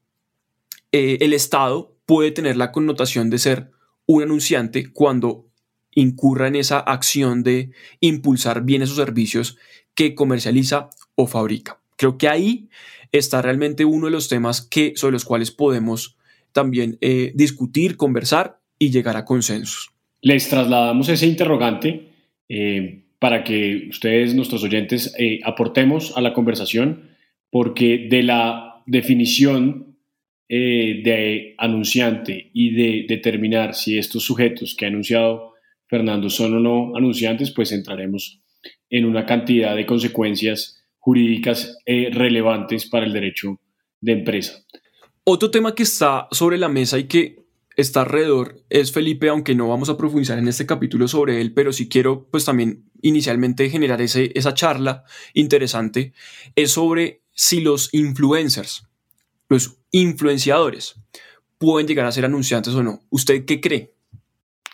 eh, 0.91 1.17
el 1.21 1.33
Estado 1.33 1.95
puede 2.05 2.31
tener 2.31 2.57
la 2.57 2.71
connotación 2.71 3.29
de 3.29 3.37
ser 3.37 3.71
un 4.05 4.23
anunciante 4.23 4.91
cuando 4.91 5.47
incurra 5.91 6.47
en 6.47 6.55
esa 6.55 6.79
acción 6.79 7.43
de 7.43 7.71
impulsar 7.99 8.63
bienes 8.63 8.91
o 8.91 8.95
servicios 8.95 9.57
que 9.93 10.15
comercializa 10.15 10.89
o 11.15 11.27
fabrica. 11.27 11.79
Creo 11.95 12.17
que 12.17 12.27
ahí 12.27 12.69
está 13.17 13.41
realmente 13.41 13.85
uno 13.85 14.05
de 14.07 14.11
los 14.11 14.29
temas 14.29 14.61
que, 14.61 14.93
sobre 14.95 15.13
los 15.13 15.25
cuales 15.25 15.51
podemos 15.51 16.17
también 16.51 16.97
eh, 17.01 17.31
discutir, 17.35 17.97
conversar 17.97 18.59
y 18.79 18.91
llegar 18.91 19.17
a 19.17 19.25
consensos. 19.25 19.91
les 20.21 20.49
trasladamos 20.49 21.09
ese 21.09 21.27
interrogante 21.27 22.11
para 23.19 23.43
que 23.43 23.87
ustedes, 23.89 24.35
nuestros 24.35 24.63
oyentes, 24.63 25.15
aportemos 25.43 26.15
a 26.15 26.21
la 26.21 26.33
conversación, 26.33 27.09
porque 27.49 28.07
de 28.09 28.21
la 28.21 28.83
definición 28.85 29.97
de 30.47 31.55
anunciante 31.57 32.51
y 32.53 32.75
de 32.75 33.05
determinar 33.07 33.73
si 33.73 33.97
estos 33.97 34.23
sujetos 34.23 34.75
que 34.75 34.85
ha 34.85 34.89
anunciado 34.89 35.55
Fernando 35.87 36.29
son 36.29 36.55
o 36.55 36.59
no 36.59 36.95
anunciantes, 36.95 37.51
pues 37.51 37.71
entraremos 37.71 38.41
en 38.89 39.05
una 39.05 39.25
cantidad 39.25 39.75
de 39.75 39.85
consecuencias 39.85 40.74
jurídicas 41.05 41.77
eh, 41.85 42.09
relevantes 42.11 42.89
para 42.89 43.05
el 43.05 43.13
derecho 43.13 43.59
de 44.01 44.13
empresa. 44.13 44.65
Otro 45.23 45.51
tema 45.51 45.75
que 45.75 45.83
está 45.83 46.27
sobre 46.31 46.57
la 46.57 46.67
mesa 46.67 46.97
y 46.97 47.03
que 47.03 47.45
está 47.77 48.01
alrededor 48.01 48.63
es 48.71 48.91
Felipe, 48.91 49.29
aunque 49.29 49.53
no 49.53 49.67
vamos 49.67 49.89
a 49.89 49.97
profundizar 49.97 50.39
en 50.39 50.47
este 50.47 50.65
capítulo 50.65 51.07
sobre 51.07 51.41
él, 51.41 51.53
pero 51.53 51.71
sí 51.73 51.87
quiero 51.89 52.27
pues 52.31 52.43
también 52.43 52.85
inicialmente 53.03 53.69
generar 53.69 54.01
ese, 54.01 54.31
esa 54.33 54.55
charla 54.55 55.03
interesante, 55.35 56.13
es 56.55 56.71
sobre 56.71 57.21
si 57.35 57.61
los 57.61 57.93
influencers, 57.93 58.87
los 59.47 59.77
influenciadores, 59.91 60.95
pueden 61.59 61.87
llegar 61.87 62.07
a 62.07 62.11
ser 62.11 62.25
anunciantes 62.25 62.73
o 62.73 62.81
no. 62.81 63.01
¿Usted 63.11 63.45
qué 63.45 63.61
cree? 63.61 63.93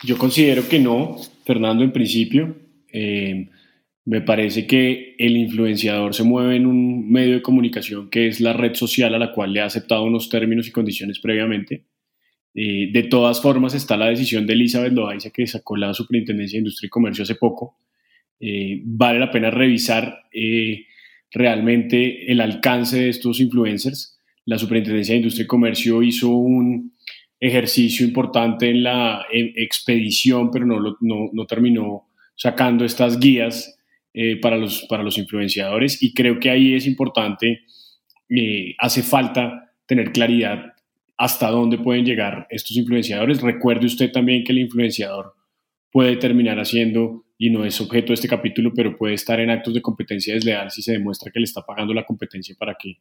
Yo 0.01 0.17
considero 0.17 0.65
que 0.69 0.79
no, 0.79 1.17
Fernando, 1.43 1.83
en 1.83 1.91
principio. 1.91 2.55
Eh, 2.93 3.49
me 4.05 4.21
parece 4.21 4.65
que 4.65 5.15
el 5.17 5.37
influenciador 5.37 6.13
se 6.15 6.23
mueve 6.23 6.55
en 6.55 6.65
un 6.65 7.09
medio 7.09 7.35
de 7.35 7.41
comunicación 7.41 8.09
que 8.09 8.27
es 8.27 8.41
la 8.41 8.53
red 8.53 8.73
social 8.73 9.13
a 9.13 9.19
la 9.19 9.31
cual 9.31 9.53
le 9.53 9.61
ha 9.61 9.65
aceptado 9.65 10.03
unos 10.03 10.29
términos 10.29 10.67
y 10.67 10.71
condiciones 10.71 11.19
previamente. 11.19 11.85
Eh, 12.53 12.89
de 12.91 13.03
todas 13.03 13.41
formas, 13.41 13.73
está 13.73 13.95
la 13.95 14.07
decisión 14.07 14.45
de 14.45 14.53
Elizabeth 14.53 14.93
Loaiza 14.93 15.29
que 15.29 15.47
sacó 15.47 15.77
la 15.77 15.93
Superintendencia 15.93 16.57
de 16.57 16.61
Industria 16.61 16.87
y 16.87 16.89
Comercio 16.89 17.23
hace 17.23 17.35
poco. 17.35 17.77
Eh, 18.39 18.81
vale 18.83 19.19
la 19.19 19.31
pena 19.31 19.51
revisar 19.51 20.23
realmente 21.31 22.31
el 22.31 22.41
alcance 22.41 22.99
de 22.99 23.09
estos 23.09 23.39
influencers. 23.39 24.19
La 24.45 24.57
Superintendencia 24.57 25.13
de 25.13 25.19
Industria 25.19 25.43
y 25.43 25.47
Comercio 25.47 26.03
hizo 26.03 26.29
un, 26.29 26.91
ejercicio 27.41 28.05
importante 28.05 28.69
en 28.69 28.83
la 28.83 29.25
expedición, 29.31 30.51
pero 30.51 30.65
no, 30.65 30.79
no, 31.01 31.29
no, 31.33 31.45
terminó 31.47 32.07
sacando 32.35 32.85
estas 32.85 33.19
guías 33.19 33.80
eh, 34.13 34.37
para, 34.39 34.57
los, 34.57 34.85
para 34.89 35.03
los 35.03 35.17
influenciadores 35.17 36.01
y 36.03 36.13
creo 36.13 36.39
que 36.39 36.49
ahí 36.49 36.73
es 36.73 36.85
importante, 36.87 37.61
eh, 38.29 38.75
hace 38.77 39.03
falta 39.03 39.71
tener 39.85 40.11
claridad 40.11 40.73
hasta 41.17 41.49
dónde 41.49 41.77
pueden 41.77 42.05
llegar 42.05 42.47
estos 42.49 42.75
influenciadores. 42.77 43.41
Recuerde 43.41 43.85
usted 43.85 44.11
también 44.11 44.43
que 44.43 44.51
el 44.51 44.59
influenciador 44.59 45.33
puede 45.91 46.15
terminar 46.15 46.59
haciendo, 46.59 47.25
y 47.37 47.49
no 47.49 47.65
es 47.65 47.79
objeto 47.81 48.07
de 48.07 48.15
este 48.15 48.27
capítulo, 48.27 48.71
pero 48.75 48.97
puede 48.97 49.13
estar 49.15 49.39
en 49.39 49.49
actos 49.49 49.73
de 49.73 49.81
competencia 49.81 50.33
desleal 50.33 50.71
si 50.71 50.81
se 50.81 50.93
demuestra 50.93 51.31
que 51.31 51.39
le 51.39 51.45
está 51.45 51.61
pagando 51.61 51.93
la 51.93 52.05
competencia 52.05 52.55
para 52.57 52.75
que 52.75 52.97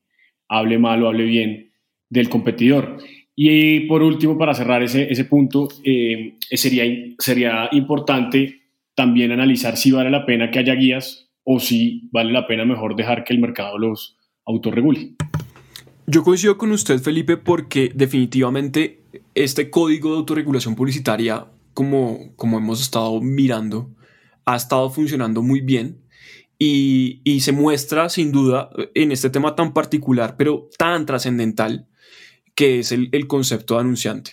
hable 0.49 0.79
mal 0.79 1.03
o 1.03 1.09
hable 1.09 1.25
bien 1.25 1.71
del 2.09 2.29
competidor. 2.29 2.99
Y 3.35 3.81
por 3.81 4.03
último, 4.03 4.37
para 4.37 4.55
cerrar 4.55 4.83
ese, 4.83 5.11
ese 5.11 5.25
punto, 5.25 5.69
eh, 5.85 6.35
sería, 6.53 6.85
sería 7.19 7.69
importante 7.73 8.60
también 9.01 9.33
analizar 9.33 9.79
si 9.79 9.93
vale 9.93 10.11
la 10.11 10.27
pena 10.27 10.51
que 10.51 10.59
haya 10.59 10.75
guías 10.75 11.31
o 11.43 11.59
si 11.59 12.11
vale 12.13 12.33
la 12.33 12.47
pena 12.47 12.67
mejor 12.67 12.97
dejar 12.97 13.25
que 13.25 13.33
el 13.33 13.41
mercado 13.41 13.79
los 13.79 14.19
autorregule. 14.45 15.15
Yo 16.07 16.23
coincido 16.23 16.59
con 16.59 16.71
usted, 16.71 17.01
Felipe, 17.01 17.39
porque 17.39 17.91
definitivamente 17.95 19.01
este 19.35 19.71
código 19.71 20.11
de 20.11 20.17
autorregulación 20.19 20.75
publicitaria, 20.75 21.47
como, 21.73 22.37
como 22.37 22.59
hemos 22.59 22.83
estado 22.83 23.23
mirando, 23.23 23.89
ha 24.45 24.57
estado 24.57 24.91
funcionando 24.91 25.41
muy 25.41 25.63
bien 25.63 26.03
y, 26.59 27.23
y 27.25 27.41
se 27.41 27.53
muestra 27.53 28.11
sin 28.11 28.33
duda 28.33 28.69
en 28.93 29.13
este 29.13 29.31
tema 29.31 29.55
tan 29.55 29.73
particular, 29.73 30.37
pero 30.37 30.69
tan 30.77 31.07
trascendental, 31.07 31.87
que 32.55 32.81
es 32.81 32.93
el, 32.93 33.27
concepto 33.29 33.77
de 33.77 33.81
anunciante. 33.81 34.33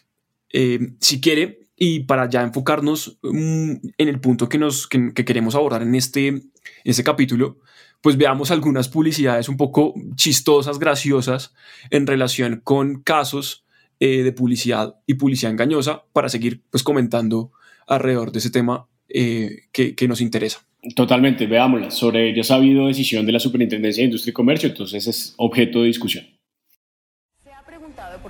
Eh, 0.52 0.90
si 1.00 1.22
quiere, 1.22 1.67
y 1.78 2.02
para 2.02 2.28
ya 2.28 2.42
enfocarnos 2.42 3.20
mm, 3.22 3.72
en 3.98 4.08
el 4.08 4.20
punto 4.20 4.50
que, 4.50 4.58
nos, 4.58 4.88
que, 4.88 5.14
queremos 5.14 5.54
abordar 5.54 5.84
en 5.84 5.94
este, 5.94 6.28
en 6.28 6.52
este 6.84 7.04
capítulo, 7.04 7.60
pues 8.02 8.18
veamos 8.18 8.50
algunas 8.50 8.90
publicidades 8.90 9.48
un 9.48 9.58
poco 9.58 9.94
chistosas, 10.16 10.80
graciosas, 10.80 11.54
en 11.92 12.08
relación 12.08 12.62
con 12.64 13.04
casos 13.04 13.64
eh, 14.00 14.24
de 14.24 14.32
publicidad 14.32 14.96
y 15.06 15.16
publicidad 15.16 15.52
engañosa, 15.52 16.04
para 16.14 16.30
seguir 16.30 16.64
pues, 16.72 16.84
comentando 16.84 17.52
alrededor 17.86 18.32
de 18.32 18.40
ese 18.40 18.50
tema 18.50 18.88
eh, 19.08 19.66
que, 19.72 19.96
que, 19.96 20.08
nos 20.08 20.20
interesa. 20.20 20.66
Totalmente, 20.96 21.46
veámosla. 21.46 21.92
Sobre 21.92 22.30
ellas 22.30 22.52
ha 22.52 22.56
habido 22.56 22.88
decisión 22.88 23.26
de 23.26 23.32
la 23.32 23.40
Superintendencia 23.40 24.02
de 24.02 24.06
Industria 24.06 24.32
y 24.32 24.34
Comercio, 24.34 24.70
entonces 24.70 25.08
es 25.08 25.34
objeto 25.38 25.82
de 25.82 25.88
discusión 25.88 26.37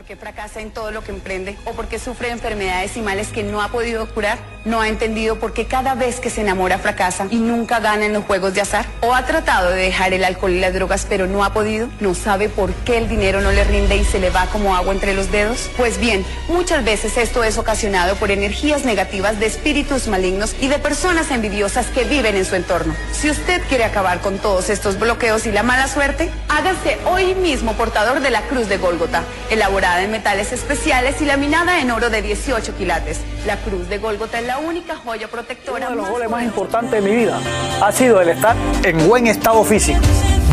qué 0.07 0.15
fracasa 0.15 0.61
en 0.61 0.71
todo 0.71 0.91
lo 0.91 1.03
que 1.03 1.11
emprende 1.11 1.57
o 1.65 1.73
por 1.73 1.89
qué 1.89 1.99
sufre 1.99 2.29
enfermedades 2.29 2.95
y 2.95 3.01
males 3.01 3.27
que 3.27 3.43
no 3.43 3.61
ha 3.61 3.67
podido 3.67 4.07
curar, 4.07 4.37
no 4.63 4.79
ha 4.79 4.87
entendido 4.87 5.37
por 5.37 5.51
qué 5.51 5.65
cada 5.65 5.95
vez 5.95 6.21
que 6.21 6.29
se 6.29 6.41
enamora 6.41 6.77
fracasa 6.77 7.27
y 7.29 7.35
nunca 7.35 7.81
gana 7.81 8.05
en 8.05 8.13
los 8.13 8.23
juegos 8.23 8.53
de 8.53 8.61
azar, 8.61 8.85
o 9.01 9.13
ha 9.13 9.25
tratado 9.25 9.69
de 9.69 9.81
dejar 9.81 10.13
el 10.13 10.23
alcohol 10.23 10.51
y 10.51 10.61
las 10.61 10.73
drogas 10.73 11.05
pero 11.09 11.27
no 11.27 11.43
ha 11.43 11.51
podido, 11.51 11.89
no 11.99 12.15
sabe 12.15 12.47
por 12.47 12.71
qué 12.85 12.97
el 12.97 13.09
dinero 13.09 13.41
no 13.41 13.51
le 13.51 13.65
rinde 13.65 13.97
y 13.97 14.05
se 14.05 14.19
le 14.19 14.29
va 14.29 14.45
como 14.45 14.77
agua 14.77 14.93
entre 14.93 15.13
los 15.13 15.29
dedos. 15.29 15.69
Pues 15.75 15.99
bien, 15.99 16.25
muchas 16.47 16.85
veces 16.85 17.17
esto 17.17 17.43
es 17.43 17.57
ocasionado 17.57 18.15
por 18.15 18.31
energías 18.31 18.85
negativas 18.85 19.41
de 19.41 19.47
espíritus 19.47 20.07
malignos 20.07 20.55
y 20.61 20.69
de 20.69 20.79
personas 20.79 21.31
envidiosas 21.31 21.87
que 21.87 22.05
viven 22.05 22.37
en 22.37 22.45
su 22.45 22.55
entorno. 22.55 22.95
Si 23.11 23.29
usted 23.29 23.61
quiere 23.67 23.83
acabar 23.83 24.21
con 24.21 24.37
todos 24.37 24.69
estos 24.69 24.97
bloqueos 24.99 25.45
y 25.47 25.51
la 25.51 25.63
mala 25.63 25.89
suerte, 25.89 26.29
hágase 26.47 26.97
hoy 27.05 27.35
mismo 27.35 27.73
portador 27.73 28.21
de 28.21 28.29
la 28.29 28.43
cruz 28.43 28.69
de 28.69 28.77
Gólgota, 28.77 29.23
elaborada 29.49 29.96
en 29.97 30.12
metales 30.12 30.51
especiales 30.51 31.21
y 31.21 31.25
laminada 31.25 31.81
en 31.81 31.91
oro 31.91 32.10
de 32.10 32.21
18 32.21 32.75
quilates. 32.77 33.21
La 33.45 33.57
Cruz 33.57 33.89
de 33.89 33.97
Golgota 33.97 34.39
es 34.39 34.45
la 34.45 34.60
única 34.60 34.95
joya 34.95 35.27
protectora. 35.27 35.88
Uno 35.88 35.89
de 35.89 35.95
los 35.95 36.10
goles 36.10 36.29
más 36.29 36.43
importantes 36.43 36.91
de 36.91 37.01
mi 37.01 37.15
vida 37.15 37.39
ha 37.81 37.91
sido 37.91 38.21
el 38.21 38.29
estar 38.29 38.55
en 38.83 39.07
buen 39.07 39.27
estado 39.27 39.63
físico. 39.63 39.99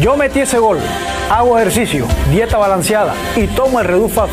Yo 0.00 0.16
metí 0.16 0.40
ese 0.40 0.58
gol, 0.58 0.78
hago 1.30 1.58
ejercicio, 1.58 2.06
dieta 2.30 2.58
balanceada 2.58 3.14
y 3.36 3.46
tomo 3.48 3.80
el 3.80 3.86
Redufa 3.86 4.26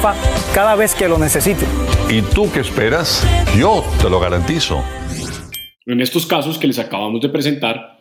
cada 0.54 0.76
vez 0.76 0.96
que 0.96 1.08
lo 1.08 1.18
necesite. 1.18 1.66
¿Y 2.10 2.22
tú 2.22 2.52
qué 2.52 2.62
esperas? 2.62 3.26
Yo 3.58 3.84
te 4.02 4.10
lo 4.10 4.20
garantizo. 4.20 4.84
En 5.86 6.02
estos 6.02 6.26
casos 6.26 6.58
que 6.58 6.68
les 6.68 6.80
acabamos 6.80 7.22
de 7.22 7.30
presentar, 7.30 8.00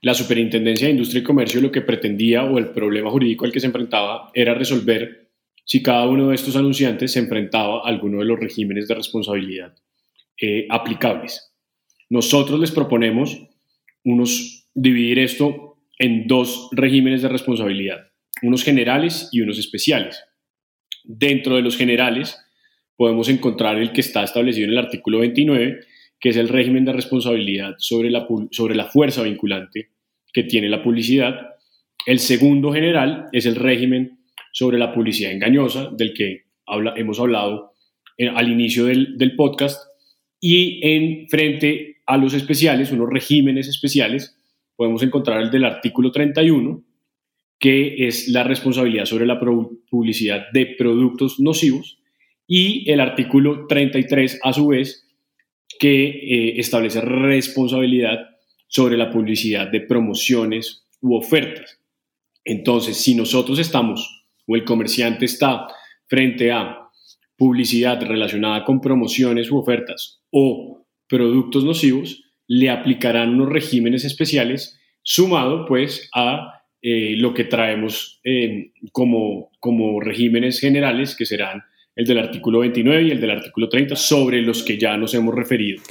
la 0.00 0.14
Superintendencia 0.14 0.88
de 0.88 0.92
Industria 0.94 1.20
y 1.20 1.24
Comercio 1.24 1.60
lo 1.60 1.70
que 1.70 1.80
pretendía 1.80 2.42
o 2.42 2.58
el 2.58 2.70
problema 2.70 3.10
jurídico 3.10 3.44
al 3.44 3.52
que 3.52 3.60
se 3.60 3.66
enfrentaba 3.66 4.30
era 4.34 4.52
resolver 4.52 5.21
si 5.64 5.82
cada 5.82 6.06
uno 6.06 6.28
de 6.28 6.34
estos 6.34 6.56
anunciantes 6.56 7.12
se 7.12 7.20
enfrentaba 7.20 7.78
a 7.78 7.88
alguno 7.88 8.18
de 8.18 8.24
los 8.24 8.38
regímenes 8.38 8.88
de 8.88 8.94
responsabilidad 8.94 9.74
eh, 10.40 10.66
aplicables. 10.70 11.52
Nosotros 12.10 12.60
les 12.60 12.72
proponemos 12.72 13.38
unos, 14.04 14.68
dividir 14.74 15.18
esto 15.18 15.78
en 15.98 16.26
dos 16.26 16.68
regímenes 16.72 17.22
de 17.22 17.28
responsabilidad, 17.28 18.08
unos 18.42 18.64
generales 18.64 19.28
y 19.32 19.40
unos 19.40 19.58
especiales. 19.58 20.22
Dentro 21.04 21.56
de 21.56 21.62
los 21.62 21.76
generales 21.76 22.38
podemos 22.96 23.28
encontrar 23.28 23.78
el 23.78 23.92
que 23.92 24.00
está 24.00 24.24
establecido 24.24 24.66
en 24.66 24.72
el 24.72 24.78
artículo 24.78 25.20
29, 25.20 25.80
que 26.20 26.28
es 26.28 26.36
el 26.36 26.48
régimen 26.48 26.84
de 26.84 26.92
responsabilidad 26.92 27.74
sobre 27.78 28.10
la, 28.10 28.26
sobre 28.50 28.74
la 28.74 28.86
fuerza 28.86 29.22
vinculante 29.22 29.90
que 30.32 30.44
tiene 30.44 30.68
la 30.68 30.82
publicidad. 30.82 31.50
El 32.06 32.18
segundo 32.18 32.72
general 32.72 33.26
es 33.32 33.46
el 33.46 33.56
régimen 33.56 34.21
sobre 34.52 34.78
la 34.78 34.92
publicidad 34.92 35.32
engañosa, 35.32 35.90
del 35.90 36.14
que 36.14 36.44
hemos 36.96 37.18
hablado 37.18 37.72
eh, 38.16 38.28
al 38.28 38.50
inicio 38.50 38.84
del, 38.84 39.34
podcast, 39.36 39.88
y 40.40 40.80
en 40.82 41.28
frente 41.28 42.02
a 42.06 42.16
los 42.16 42.34
especiales, 42.34 42.92
unos 42.92 43.08
regímenes 43.08 43.68
especiales, 43.68 44.36
podemos 44.76 45.02
encontrar 45.02 45.42
el 45.42 45.50
del 45.50 45.64
artículo 45.64 46.12
31, 46.12 46.82
que 47.58 48.06
es 48.06 48.28
la 48.28 48.42
responsabilidad 48.42 49.06
sobre 49.06 49.26
la 49.26 49.40
publicidad 49.40 50.46
de 50.52 50.66
productos 50.66 51.40
nocivos, 51.40 51.98
y 52.46 52.90
el 52.90 53.00
artículo 53.00 53.66
33, 53.66 54.40
a 54.42 54.52
su 54.52 54.68
vez, 54.68 55.08
que 55.78 56.04
eh, 56.04 56.60
establece 56.60 57.00
responsabilidad 57.00 58.28
sobre 58.66 58.96
la 58.98 59.10
publicidad 59.10 59.68
de 59.68 59.80
promociones 59.80 60.86
u 61.00 61.14
ofertas. 61.14 61.78
Entonces, 62.44 62.96
si 62.96 63.14
nosotros 63.14 63.58
estamos 63.58 64.21
o 64.46 64.56
el 64.56 64.64
comerciante 64.64 65.24
está 65.24 65.66
frente 66.06 66.50
a 66.52 66.78
publicidad 67.36 68.00
relacionada 68.02 68.64
con 68.64 68.80
promociones 68.80 69.50
u 69.50 69.58
ofertas 69.58 70.22
o 70.30 70.86
productos 71.08 71.64
nocivos, 71.64 72.22
le 72.46 72.70
aplicarán 72.70 73.34
unos 73.34 73.48
regímenes 73.48 74.04
especiales 74.04 74.78
sumado 75.02 75.66
pues 75.66 76.08
a 76.14 76.62
eh, 76.80 77.14
lo 77.16 77.34
que 77.34 77.44
traemos 77.44 78.20
eh, 78.24 78.72
como, 78.92 79.50
como 79.60 80.00
regímenes 80.00 80.60
generales 80.60 81.16
que 81.16 81.26
serán 81.26 81.62
el 81.94 82.06
del 82.06 82.18
artículo 82.18 82.60
29 82.60 83.02
y 83.02 83.10
el 83.10 83.20
del 83.20 83.30
artículo 83.30 83.68
30 83.68 83.96
sobre 83.96 84.42
los 84.42 84.62
que 84.62 84.78
ya 84.78 84.96
nos 84.96 85.14
hemos 85.14 85.34
referido. 85.34 85.82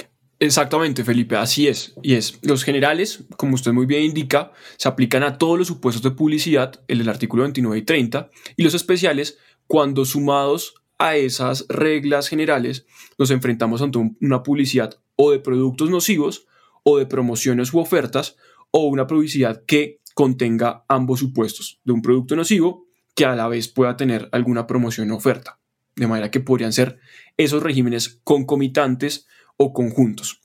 Exactamente, 0.42 1.04
Felipe, 1.04 1.36
así 1.36 1.68
es. 1.68 1.94
Y 2.02 2.14
es, 2.14 2.40
los 2.42 2.64
generales, 2.64 3.22
como 3.36 3.54
usted 3.54 3.72
muy 3.72 3.86
bien 3.86 4.02
indica, 4.02 4.50
se 4.76 4.88
aplican 4.88 5.22
a 5.22 5.38
todos 5.38 5.56
los 5.56 5.68
supuestos 5.68 6.02
de 6.02 6.10
publicidad, 6.10 6.82
el 6.88 6.98
del 6.98 7.10
artículo 7.10 7.44
29 7.44 7.78
y 7.78 7.82
30, 7.82 8.28
y 8.56 8.64
los 8.64 8.74
especiales, 8.74 9.38
cuando 9.68 10.04
sumados 10.04 10.82
a 10.98 11.14
esas 11.14 11.64
reglas 11.68 12.26
generales, 12.26 12.86
nos 13.18 13.30
enfrentamos 13.30 13.82
ante 13.82 14.00
una 14.20 14.42
publicidad 14.42 14.98
o 15.14 15.30
de 15.30 15.38
productos 15.38 15.90
nocivos, 15.90 16.48
o 16.82 16.98
de 16.98 17.06
promociones 17.06 17.72
u 17.72 17.78
ofertas, 17.78 18.34
o 18.72 18.88
una 18.88 19.06
publicidad 19.06 19.62
que 19.64 20.00
contenga 20.12 20.84
ambos 20.88 21.20
supuestos, 21.20 21.78
de 21.84 21.92
un 21.92 22.02
producto 22.02 22.34
nocivo 22.34 22.88
que 23.14 23.26
a 23.26 23.36
la 23.36 23.46
vez 23.46 23.68
pueda 23.68 23.96
tener 23.96 24.28
alguna 24.32 24.66
promoción 24.66 25.08
o 25.12 25.16
oferta. 25.18 25.60
De 25.94 26.08
manera 26.08 26.32
que 26.32 26.40
podrían 26.40 26.72
ser 26.72 26.98
esos 27.36 27.62
regímenes 27.62 28.20
concomitantes 28.24 29.28
o 29.56 29.72
conjuntos. 29.72 30.40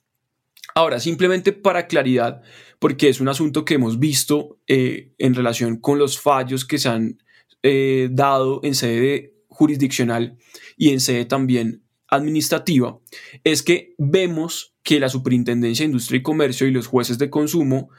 Ahora, 0.76 1.00
simplemente 1.00 1.54
para 1.54 1.88
claridad, 1.88 2.42
porque 2.80 3.10
es 3.10 3.20
un 3.20 3.30
asunto 3.30 3.66
que 3.66 3.76
hemos 3.76 4.00
visto 4.00 4.60
eh, 4.68 5.14
en 5.18 5.34
relación 5.34 5.78
con 5.78 5.98
los 5.98 6.20
fallos 6.20 6.66
que 6.66 6.78
se 6.78 6.90
han 6.90 7.18
eh, 7.64 8.10
dado 8.12 8.60
en 8.64 8.76
sede 8.76 9.34
jurisdiccional 9.48 10.38
y 10.78 10.90
en 10.90 11.00
sede 11.00 11.26
también 11.26 11.84
administrativa, 12.08 13.00
es 13.44 13.64
que 13.64 13.96
vemos 13.98 14.76
que 14.84 15.00
la 15.00 15.10
Superintendencia 15.10 15.84
de 15.84 15.88
Industria 15.88 16.20
y 16.20 16.24
Comercio 16.24 16.68
y 16.68 16.72
los 16.72 16.88
jueces 16.88 17.18
de 17.18 17.30
consumo 17.30 17.90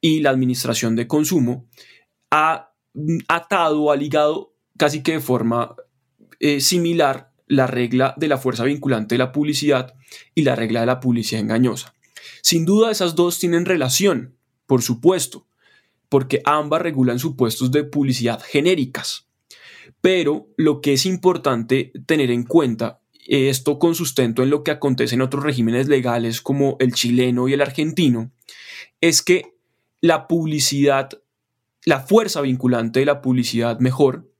y 0.00 0.20
la 0.20 0.30
Administración 0.30 0.94
de 0.94 1.06
Consumo 1.06 1.66
ha 2.30 2.72
atado, 3.28 3.90
ha 3.90 3.96
ligado 3.96 4.54
casi 4.76 5.02
que 5.02 5.12
de 5.12 5.20
forma 5.20 5.74
eh, 6.38 6.60
similar 6.60 7.32
la 7.46 7.66
regla 7.66 8.14
de 8.16 8.28
la 8.28 8.38
fuerza 8.38 8.64
vinculante 8.64 9.14
de 9.14 9.18
la 9.18 9.32
publicidad 9.32 9.94
y 10.34 10.42
la 10.42 10.56
regla 10.56 10.80
de 10.80 10.86
la 10.86 11.00
publicidad 11.00 11.40
engañosa. 11.40 11.94
Sin 12.42 12.64
duda 12.64 12.90
esas 12.90 13.14
dos 13.14 13.38
tienen 13.38 13.64
relación, 13.64 14.36
por 14.66 14.82
supuesto, 14.82 15.46
porque 16.08 16.42
ambas 16.44 16.82
regulan 16.82 17.18
supuestos 17.18 17.70
de 17.72 17.84
publicidad 17.84 18.40
genéricas. 18.40 19.28
Pero 20.00 20.48
lo 20.56 20.80
que 20.80 20.92
es 20.92 21.06
importante 21.06 21.92
tener 22.06 22.30
en 22.30 22.44
cuenta, 22.44 23.00
esto 23.26 23.78
con 23.78 23.94
sustento 23.94 24.42
en 24.42 24.50
lo 24.50 24.62
que 24.62 24.70
acontece 24.70 25.14
en 25.14 25.22
otros 25.22 25.42
regímenes 25.42 25.88
legales 25.88 26.40
como 26.40 26.76
el 26.80 26.92
chileno 26.92 27.48
y 27.48 27.52
el 27.52 27.62
argentino, 27.62 28.30
es 29.00 29.22
que 29.22 29.56
la 30.00 30.28
publicidad, 30.28 31.10
la 31.84 32.00
fuerza 32.00 32.40
vinculante 32.40 33.00
de 33.00 33.06
la 33.06 33.20
publicidad 33.20 33.80
mejor, 33.80 34.30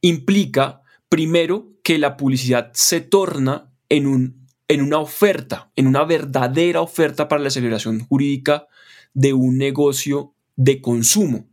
implica 0.00 0.82
primero 1.08 1.72
que 1.90 1.98
la 1.98 2.16
publicidad 2.16 2.70
se 2.72 3.00
torna 3.00 3.74
en, 3.88 4.06
un, 4.06 4.46
en 4.68 4.80
una 4.80 5.00
oferta, 5.00 5.72
en 5.74 5.88
una 5.88 6.04
verdadera 6.04 6.82
oferta 6.82 7.26
para 7.26 7.42
la 7.42 7.50
celebración 7.50 7.98
jurídica 7.98 8.68
de 9.12 9.32
un 9.32 9.58
negocio 9.58 10.36
de 10.54 10.80
consumo. 10.80 11.48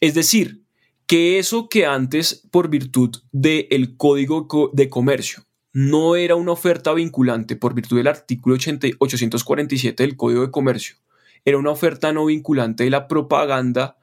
Es 0.00 0.14
decir, 0.14 0.64
que 1.06 1.38
eso 1.38 1.68
que 1.68 1.86
antes, 1.86 2.44
por 2.50 2.70
virtud 2.70 3.18
del 3.30 3.96
Código 3.96 4.48
de 4.72 4.88
Comercio, 4.88 5.44
no 5.72 6.16
era 6.16 6.34
una 6.34 6.50
oferta 6.50 6.92
vinculante 6.92 7.54
por 7.54 7.72
virtud 7.72 7.98
del 7.98 8.08
artículo 8.08 8.56
847 8.56 10.02
del 10.02 10.16
Código 10.16 10.40
de 10.40 10.50
Comercio, 10.50 10.96
era 11.44 11.56
una 11.56 11.70
oferta 11.70 12.12
no 12.12 12.26
vinculante 12.26 12.82
de 12.82 12.90
la 12.90 13.06
propaganda 13.06 13.96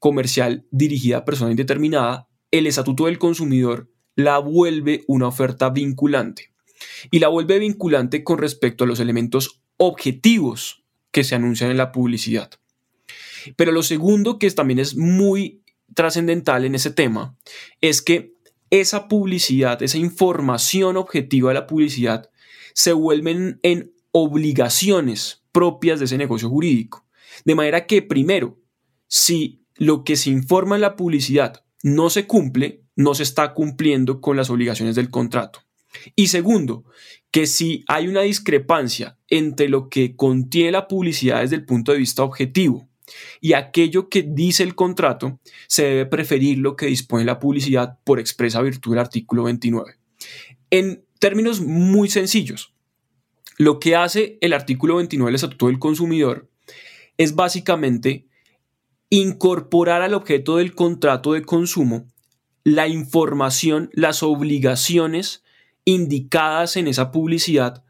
comercial 0.00 0.66
dirigida 0.72 1.18
a 1.18 1.24
persona 1.24 1.52
indeterminada, 1.52 2.28
el 2.50 2.66
Estatuto 2.66 3.06
del 3.06 3.20
Consumidor 3.20 3.88
la 4.16 4.38
vuelve 4.38 5.04
una 5.06 5.28
oferta 5.28 5.70
vinculante. 5.70 6.50
Y 7.10 7.20
la 7.20 7.28
vuelve 7.28 7.58
vinculante 7.58 8.24
con 8.24 8.38
respecto 8.38 8.84
a 8.84 8.86
los 8.86 8.98
elementos 8.98 9.62
objetivos 9.76 10.84
que 11.12 11.22
se 11.22 11.34
anuncian 11.34 11.70
en 11.70 11.76
la 11.76 11.92
publicidad. 11.92 12.50
Pero 13.56 13.72
lo 13.72 13.82
segundo, 13.82 14.38
que 14.38 14.50
también 14.50 14.78
es 14.78 14.96
muy 14.96 15.62
trascendental 15.94 16.64
en 16.64 16.74
ese 16.74 16.90
tema, 16.90 17.36
es 17.80 18.02
que 18.02 18.34
esa 18.70 19.06
publicidad, 19.06 19.82
esa 19.82 19.98
información 19.98 20.96
objetiva 20.96 21.50
de 21.50 21.54
la 21.54 21.66
publicidad, 21.66 22.30
se 22.74 22.92
vuelven 22.92 23.60
en 23.62 23.92
obligaciones 24.10 25.44
propias 25.52 25.98
de 25.98 26.06
ese 26.06 26.18
negocio 26.18 26.48
jurídico. 26.48 27.06
De 27.44 27.54
manera 27.54 27.86
que, 27.86 28.02
primero, 28.02 28.58
si 29.06 29.62
lo 29.76 30.04
que 30.04 30.16
se 30.16 30.30
informa 30.30 30.74
en 30.74 30.80
la 30.80 30.96
publicidad 30.96 31.64
no 31.82 32.10
se 32.10 32.26
cumple, 32.26 32.85
no 32.96 33.14
se 33.14 33.22
está 33.22 33.54
cumpliendo 33.54 34.20
con 34.20 34.36
las 34.36 34.50
obligaciones 34.50 34.96
del 34.96 35.10
contrato. 35.10 35.60
Y 36.14 36.28
segundo, 36.28 36.84
que 37.30 37.46
si 37.46 37.84
hay 37.86 38.08
una 38.08 38.22
discrepancia 38.22 39.18
entre 39.28 39.68
lo 39.68 39.88
que 39.88 40.16
contiene 40.16 40.72
la 40.72 40.88
publicidad 40.88 41.42
desde 41.42 41.56
el 41.56 41.64
punto 41.64 41.92
de 41.92 41.98
vista 41.98 42.22
objetivo 42.22 42.88
y 43.40 43.52
aquello 43.52 44.08
que 44.08 44.22
dice 44.22 44.62
el 44.62 44.74
contrato, 44.74 45.38
se 45.68 45.84
debe 45.84 46.06
preferir 46.06 46.58
lo 46.58 46.76
que 46.76 46.86
dispone 46.86 47.24
la 47.24 47.38
publicidad 47.38 47.98
por 48.04 48.18
expresa 48.18 48.62
virtud 48.62 48.92
del 48.92 49.00
artículo 49.00 49.44
29. 49.44 49.96
En 50.70 51.04
términos 51.18 51.60
muy 51.60 52.08
sencillos, 52.08 52.74
lo 53.58 53.78
que 53.78 53.96
hace 53.96 54.38
el 54.40 54.52
artículo 54.52 54.96
29 54.96 55.28
del 55.28 55.36
Estatuto 55.36 55.68
del 55.68 55.78
Consumidor 55.78 56.48
es 57.16 57.34
básicamente 57.34 58.26
incorporar 59.08 60.02
al 60.02 60.14
objeto 60.14 60.56
del 60.56 60.74
contrato 60.74 61.32
de 61.32 61.42
consumo 61.42 62.06
la 62.66 62.88
información, 62.88 63.90
las 63.92 64.24
obligaciones 64.24 65.44
indicadas 65.84 66.76
en 66.76 66.88
esa 66.88 67.12
publicidad, 67.12 67.84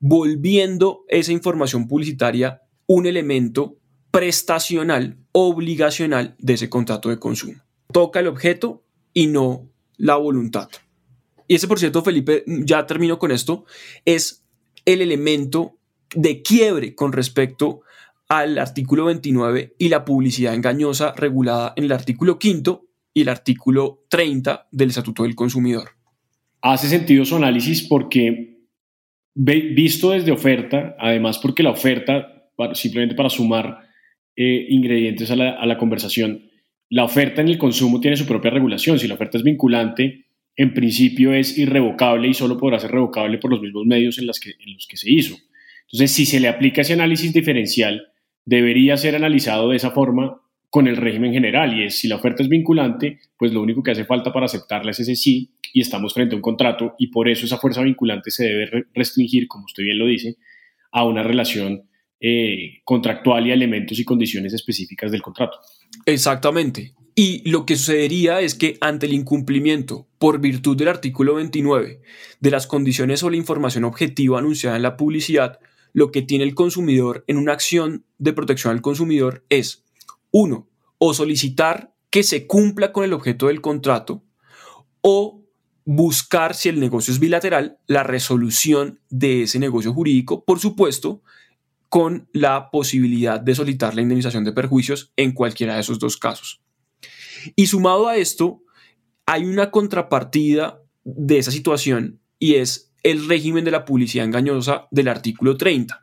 volviendo 0.00 1.04
esa 1.08 1.32
información 1.32 1.86
publicitaria 1.86 2.62
un 2.86 3.04
elemento 3.04 3.76
prestacional, 4.10 5.18
obligacional 5.32 6.34
de 6.38 6.54
ese 6.54 6.70
contrato 6.70 7.10
de 7.10 7.18
consumo. 7.18 7.60
Toca 7.92 8.20
el 8.20 8.26
objeto 8.26 8.82
y 9.12 9.26
no 9.26 9.68
la 9.98 10.16
voluntad. 10.16 10.70
Y 11.46 11.56
ese, 11.56 11.68
por 11.68 11.78
cierto, 11.78 12.02
Felipe, 12.02 12.42
ya 12.46 12.86
termino 12.86 13.18
con 13.18 13.32
esto, 13.32 13.66
es 14.06 14.46
el 14.86 15.02
elemento 15.02 15.76
de 16.14 16.40
quiebre 16.40 16.94
con 16.94 17.12
respecto 17.12 17.82
al 18.28 18.56
artículo 18.58 19.04
29 19.04 19.74
y 19.76 19.90
la 19.90 20.06
publicidad 20.06 20.54
engañosa 20.54 21.12
regulada 21.12 21.74
en 21.76 21.84
el 21.84 21.92
artículo 21.92 22.38
5 22.40 22.86
y 23.14 23.22
el 23.22 23.28
artículo 23.28 24.04
30 24.08 24.68
del 24.70 24.88
Estatuto 24.88 25.22
del 25.24 25.34
Consumidor. 25.34 25.90
Hace 26.60 26.88
sentido 26.88 27.24
su 27.24 27.36
análisis 27.36 27.82
porque, 27.82 28.58
visto 29.34 30.10
desde 30.10 30.32
oferta, 30.32 30.96
además 30.98 31.38
porque 31.38 31.62
la 31.62 31.70
oferta, 31.70 32.50
simplemente 32.74 33.14
para 33.14 33.30
sumar 33.30 33.80
eh, 34.36 34.66
ingredientes 34.68 35.30
a 35.30 35.36
la, 35.36 35.78
conversación, 35.78 36.48
la 36.88 37.04
oferta 37.04 37.40
en 37.40 37.48
el 37.48 37.58
consumo 37.58 38.00
tiene 38.00 38.16
su 38.16 38.26
propia 38.26 38.50
regulación. 38.50 38.98
Si 38.98 39.08
la 39.08 39.14
oferta 39.14 39.38
es 39.38 39.44
vinculante, 39.44 40.26
en 40.56 40.74
principio 40.74 41.32
es 41.32 41.58
irrevocable 41.58 42.28
y 42.28 42.34
solo 42.34 42.58
podrá 42.58 42.78
ser 42.78 42.92
revocable 42.92 43.38
por 43.38 43.50
los 43.50 43.60
mismos 43.60 43.86
medios 43.86 44.18
en, 44.18 44.24
en 44.24 44.74
los 44.74 44.86
que 44.86 44.96
se 44.96 45.10
hizo. 45.10 45.36
Entonces, 45.86 46.12
si 46.12 46.26
se 46.26 46.40
le 46.40 46.48
aplica 46.48 46.82
ese 46.82 46.92
análisis 46.92 47.32
diferencial, 47.32 48.08
debería 48.44 48.96
ser 48.96 49.16
analizado 49.16 49.70
de 49.70 49.76
esa 49.76 49.90
forma 49.90 50.41
con 50.72 50.86
el 50.86 50.96
régimen 50.96 51.34
general 51.34 51.78
y 51.78 51.84
es 51.84 51.98
si 51.98 52.08
la 52.08 52.16
oferta 52.16 52.42
es 52.42 52.48
vinculante, 52.48 53.18
pues 53.36 53.52
lo 53.52 53.60
único 53.60 53.82
que 53.82 53.90
hace 53.90 54.06
falta 54.06 54.32
para 54.32 54.46
aceptarla 54.46 54.92
es 54.92 55.00
ese 55.00 55.16
sí 55.16 55.50
y 55.70 55.82
estamos 55.82 56.14
frente 56.14 56.34
a 56.34 56.36
un 56.36 56.40
contrato 56.40 56.94
y 56.98 57.08
por 57.08 57.28
eso 57.28 57.44
esa 57.44 57.58
fuerza 57.58 57.82
vinculante 57.82 58.30
se 58.30 58.44
debe 58.44 58.86
restringir, 58.94 59.48
como 59.48 59.66
usted 59.66 59.82
bien 59.82 59.98
lo 59.98 60.06
dice, 60.06 60.38
a 60.90 61.04
una 61.04 61.22
relación 61.22 61.90
eh, 62.18 62.80
contractual 62.84 63.46
y 63.46 63.50
a 63.50 63.54
elementos 63.54 63.98
y 63.98 64.04
condiciones 64.06 64.54
específicas 64.54 65.12
del 65.12 65.20
contrato. 65.20 65.58
Exactamente. 66.06 66.94
Y 67.14 67.46
lo 67.50 67.66
que 67.66 67.76
sucedería 67.76 68.40
es 68.40 68.54
que 68.54 68.78
ante 68.80 69.04
el 69.04 69.12
incumplimiento, 69.12 70.08
por 70.16 70.40
virtud 70.40 70.78
del 70.78 70.88
artículo 70.88 71.34
29, 71.34 72.00
de 72.40 72.50
las 72.50 72.66
condiciones 72.66 73.22
o 73.22 73.28
la 73.28 73.36
información 73.36 73.84
objetiva 73.84 74.38
anunciada 74.38 74.76
en 74.76 74.82
la 74.82 74.96
publicidad, 74.96 75.58
lo 75.92 76.10
que 76.10 76.22
tiene 76.22 76.44
el 76.44 76.54
consumidor 76.54 77.24
en 77.26 77.36
una 77.36 77.52
acción 77.52 78.06
de 78.16 78.32
protección 78.32 78.72
al 78.72 78.80
consumidor 78.80 79.44
es 79.50 79.84
uno, 80.32 80.68
o 80.98 81.14
solicitar 81.14 81.94
que 82.10 82.24
se 82.24 82.46
cumpla 82.46 82.92
con 82.92 83.04
el 83.04 83.12
objeto 83.12 83.46
del 83.46 83.60
contrato 83.60 84.24
o 85.00 85.42
buscar, 85.84 86.54
si 86.54 86.68
el 86.68 86.80
negocio 86.80 87.12
es 87.12 87.20
bilateral, 87.20 87.78
la 87.86 88.02
resolución 88.02 89.00
de 89.10 89.42
ese 89.42 89.58
negocio 89.58 89.92
jurídico, 89.92 90.44
por 90.44 90.58
supuesto, 90.58 91.22
con 91.88 92.28
la 92.32 92.70
posibilidad 92.70 93.40
de 93.40 93.54
solicitar 93.54 93.94
la 93.94 94.02
indemnización 94.02 94.44
de 94.44 94.52
perjuicios 94.52 95.12
en 95.16 95.32
cualquiera 95.32 95.74
de 95.74 95.80
esos 95.80 95.98
dos 95.98 96.16
casos. 96.16 96.62
Y 97.56 97.66
sumado 97.66 98.08
a 98.08 98.16
esto, 98.16 98.62
hay 99.26 99.44
una 99.44 99.70
contrapartida 99.70 100.82
de 101.04 101.38
esa 101.38 101.50
situación 101.50 102.20
y 102.38 102.54
es 102.54 102.92
el 103.02 103.28
régimen 103.28 103.64
de 103.64 103.72
la 103.72 103.84
publicidad 103.84 104.24
engañosa 104.24 104.86
del 104.90 105.08
artículo 105.08 105.56
30. 105.56 106.01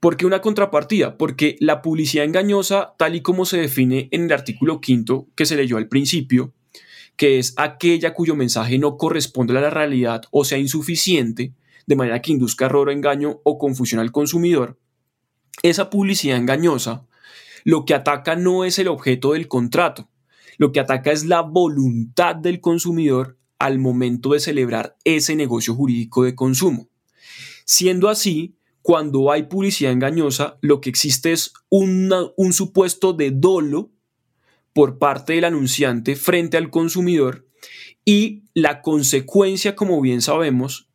¿Por 0.00 0.16
qué 0.16 0.26
una 0.26 0.40
contrapartida? 0.40 1.16
Porque 1.16 1.56
la 1.60 1.82
publicidad 1.82 2.24
engañosa, 2.24 2.94
tal 2.98 3.14
y 3.14 3.22
como 3.22 3.44
se 3.44 3.58
define 3.58 4.08
en 4.12 4.24
el 4.24 4.32
artículo 4.32 4.80
quinto 4.80 5.28
que 5.34 5.46
se 5.46 5.56
leyó 5.56 5.76
al 5.76 5.88
principio, 5.88 6.52
que 7.16 7.38
es 7.38 7.54
aquella 7.56 8.12
cuyo 8.12 8.36
mensaje 8.36 8.78
no 8.78 8.96
corresponde 8.96 9.56
a 9.56 9.60
la 9.60 9.70
realidad 9.70 10.22
o 10.30 10.44
sea 10.44 10.58
insuficiente, 10.58 11.54
de 11.86 11.96
manera 11.96 12.20
que 12.20 12.32
induzca 12.32 12.66
error, 12.66 12.90
engaño 12.90 13.40
o 13.44 13.58
confusión 13.58 14.00
al 14.00 14.12
consumidor, 14.12 14.78
esa 15.62 15.88
publicidad 15.88 16.36
engañosa 16.36 17.06
lo 17.64 17.84
que 17.84 17.94
ataca 17.94 18.36
no 18.36 18.64
es 18.64 18.78
el 18.78 18.86
objeto 18.86 19.32
del 19.32 19.48
contrato, 19.48 20.08
lo 20.56 20.70
que 20.70 20.78
ataca 20.78 21.10
es 21.10 21.24
la 21.24 21.40
voluntad 21.40 22.36
del 22.36 22.60
consumidor 22.60 23.38
al 23.58 23.80
momento 23.80 24.34
de 24.34 24.40
celebrar 24.40 24.96
ese 25.02 25.34
negocio 25.34 25.74
jurídico 25.74 26.22
de 26.22 26.36
consumo. 26.36 26.88
Siendo 27.64 28.08
así, 28.08 28.55
cuando 28.86 29.32
hay 29.32 29.42
publicidad 29.42 29.90
engañosa, 29.90 30.58
lo 30.60 30.80
que 30.80 30.90
existe 30.90 31.32
es 31.32 31.54
un 31.70 32.52
supuesto 32.52 33.14
de 33.14 33.32
dolo 33.32 33.90
por 34.72 34.98
parte 34.98 35.32
del 35.32 35.44
anunciante 35.44 36.14
frente 36.14 36.56
al 36.56 36.70
consumidor 36.70 37.48
y 38.04 38.44
la 38.54 38.82
consecuencia, 38.82 39.74
como 39.74 40.00
bien 40.00 40.22
sabemos, 40.22 40.88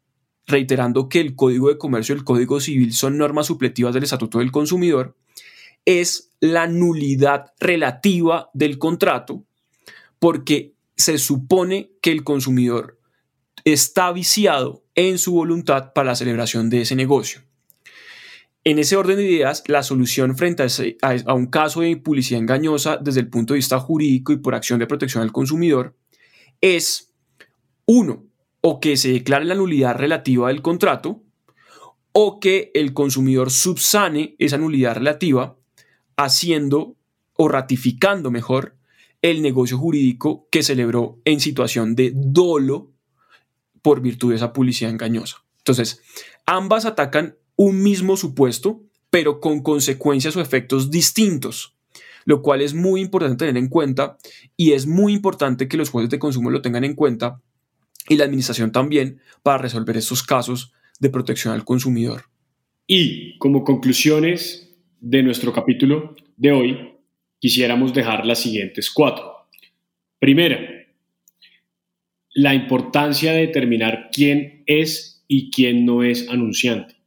reiterando 0.47 1.09
que 1.09 1.19
el 1.19 1.35
Código 1.35 1.67
de 1.67 1.77
Comercio 1.77 2.15
y 2.15 2.19
el 2.19 2.23
Código 2.23 2.61
Civil 2.61 2.93
son 2.93 3.17
normas 3.17 3.47
supletivas 3.47 3.93
del 3.93 4.03
Estatuto 4.03 4.39
del 4.39 4.53
Consumidor, 4.53 5.17
es 5.83 6.31
la 6.39 6.67
nulidad 6.67 7.51
relativa 7.59 8.49
del 8.53 8.77
contrato 8.77 9.43
porque 10.17 10.75
se 10.95 11.17
supone 11.17 11.91
que 12.01 12.13
el 12.13 12.23
consumidor 12.23 13.01
está 13.65 14.13
viciado 14.13 14.85
en 14.95 15.17
su 15.17 15.33
voluntad 15.33 15.91
para 15.91 16.11
la 16.11 16.15
celebración 16.15 16.69
de 16.69 16.83
ese 16.83 16.95
negocio. 16.95 17.50
En 18.63 18.77
ese 18.77 18.95
orden 18.95 19.17
de 19.17 19.23
ideas, 19.23 19.63
la 19.67 19.81
solución 19.81 20.37
frente 20.37 20.63
a, 21.01 21.33
un 21.33 21.47
caso 21.47 21.81
de 21.81 21.97
publicidad 21.97 22.41
engañosa 22.41 22.97
desde 22.97 23.21
el 23.21 23.27
punto 23.27 23.53
de 23.53 23.57
vista 23.57 23.79
jurídico 23.79 24.33
y 24.33 24.37
por 24.37 24.53
acción 24.53 24.79
de 24.79 24.85
protección 24.85 25.23
al 25.23 25.31
consumidor 25.31 25.95
es, 26.61 27.11
uno, 27.87 28.25
o 28.61 28.79
que 28.79 28.97
se 28.97 29.11
declare 29.11 29.45
la 29.45 29.55
nulidad 29.55 29.95
relativa 29.95 30.49
del 30.49 30.61
contrato, 30.61 31.23
o 32.11 32.39
que 32.39 32.69
el 32.75 32.93
consumidor 32.93 33.49
subsane 33.49 34.35
esa 34.37 34.59
nulidad 34.59 34.95
relativa 34.95 35.57
haciendo 36.15 36.95
o 37.35 37.47
ratificando 37.47 38.29
mejor 38.29 38.75
el 39.23 39.41
negocio 39.41 39.79
jurídico 39.79 40.47
que 40.51 40.61
celebró 40.61 41.19
en 41.25 41.39
situación 41.39 41.95
de 41.95 42.11
dolo 42.13 42.91
por 43.81 44.01
virtud 44.01 44.29
de 44.29 44.35
esa 44.35 44.53
publicidad 44.53 44.91
engañosa. 44.91 45.43
Entonces, 45.57 46.01
ambas 46.45 46.85
atacan 46.85 47.37
un 47.63 47.83
mismo 47.83 48.17
supuesto, 48.17 48.81
pero 49.11 49.39
con 49.39 49.61
consecuencias 49.61 50.35
o 50.35 50.41
efectos 50.41 50.89
distintos, 50.89 51.75
lo 52.25 52.41
cual 52.41 52.61
es 52.61 52.73
muy 52.73 53.01
importante 53.01 53.45
tener 53.45 53.55
en 53.55 53.69
cuenta 53.69 54.17
y 54.57 54.71
es 54.71 54.87
muy 54.87 55.13
importante 55.13 55.67
que 55.67 55.77
los 55.77 55.91
jueces 55.91 56.09
de 56.09 56.17
consumo 56.17 56.49
lo 56.49 56.63
tengan 56.63 56.83
en 56.85 56.95
cuenta 56.95 57.39
y 58.09 58.17
la 58.17 58.25
administración 58.25 58.71
también 58.71 59.21
para 59.43 59.59
resolver 59.59 59.95
estos 59.95 60.23
casos 60.23 60.73
de 60.99 61.11
protección 61.11 61.53
al 61.53 61.63
consumidor. 61.63 62.23
Y 62.87 63.37
como 63.37 63.63
conclusiones 63.63 64.75
de 64.99 65.21
nuestro 65.21 65.53
capítulo 65.53 66.15
de 66.37 66.51
hoy, 66.51 66.93
quisiéramos 67.37 67.93
dejar 67.93 68.25
las 68.25 68.39
siguientes 68.39 68.89
cuatro. 68.89 69.35
Primera, 70.17 70.59
la 72.33 72.55
importancia 72.55 73.33
de 73.33 73.41
determinar 73.41 74.09
quién 74.11 74.63
es 74.65 75.23
y 75.27 75.51
quién 75.51 75.85
no 75.85 76.01
es 76.01 76.27
anunciante. 76.27 77.00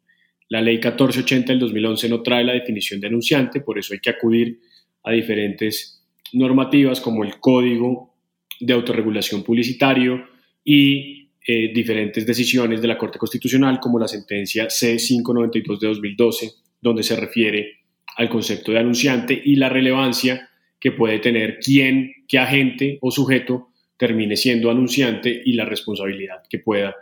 La 0.54 0.60
ley 0.60 0.74
1480 0.74 1.52
del 1.52 1.58
2011 1.58 2.08
no 2.08 2.22
trae 2.22 2.44
la 2.44 2.52
definición 2.52 3.00
de 3.00 3.08
anunciante, 3.08 3.60
por 3.60 3.76
eso 3.76 3.92
hay 3.92 3.98
que 3.98 4.10
acudir 4.10 4.60
a 5.02 5.10
diferentes 5.10 6.06
normativas 6.32 7.00
como 7.00 7.24
el 7.24 7.40
Código 7.40 8.14
de 8.60 8.72
Autorregulación 8.72 9.42
Publicitario 9.42 10.24
y 10.62 11.28
eh, 11.44 11.72
diferentes 11.74 12.24
decisiones 12.24 12.80
de 12.80 12.86
la 12.86 12.96
Corte 12.96 13.18
Constitucional 13.18 13.80
como 13.80 13.98
la 13.98 14.06
sentencia 14.06 14.68
C592 14.68 15.80
de 15.80 15.88
2012, 15.88 16.52
donde 16.80 17.02
se 17.02 17.16
refiere 17.16 17.80
al 18.16 18.28
concepto 18.28 18.70
de 18.70 18.78
anunciante 18.78 19.42
y 19.44 19.56
la 19.56 19.68
relevancia 19.68 20.50
que 20.78 20.92
puede 20.92 21.18
tener 21.18 21.58
quién, 21.58 22.12
qué 22.28 22.38
agente 22.38 22.98
o 23.00 23.10
sujeto 23.10 23.70
termine 23.96 24.36
siendo 24.36 24.70
anunciante 24.70 25.42
y 25.44 25.54
la 25.54 25.64
responsabilidad 25.64 26.44
que 26.48 26.60
pueda 26.60 26.94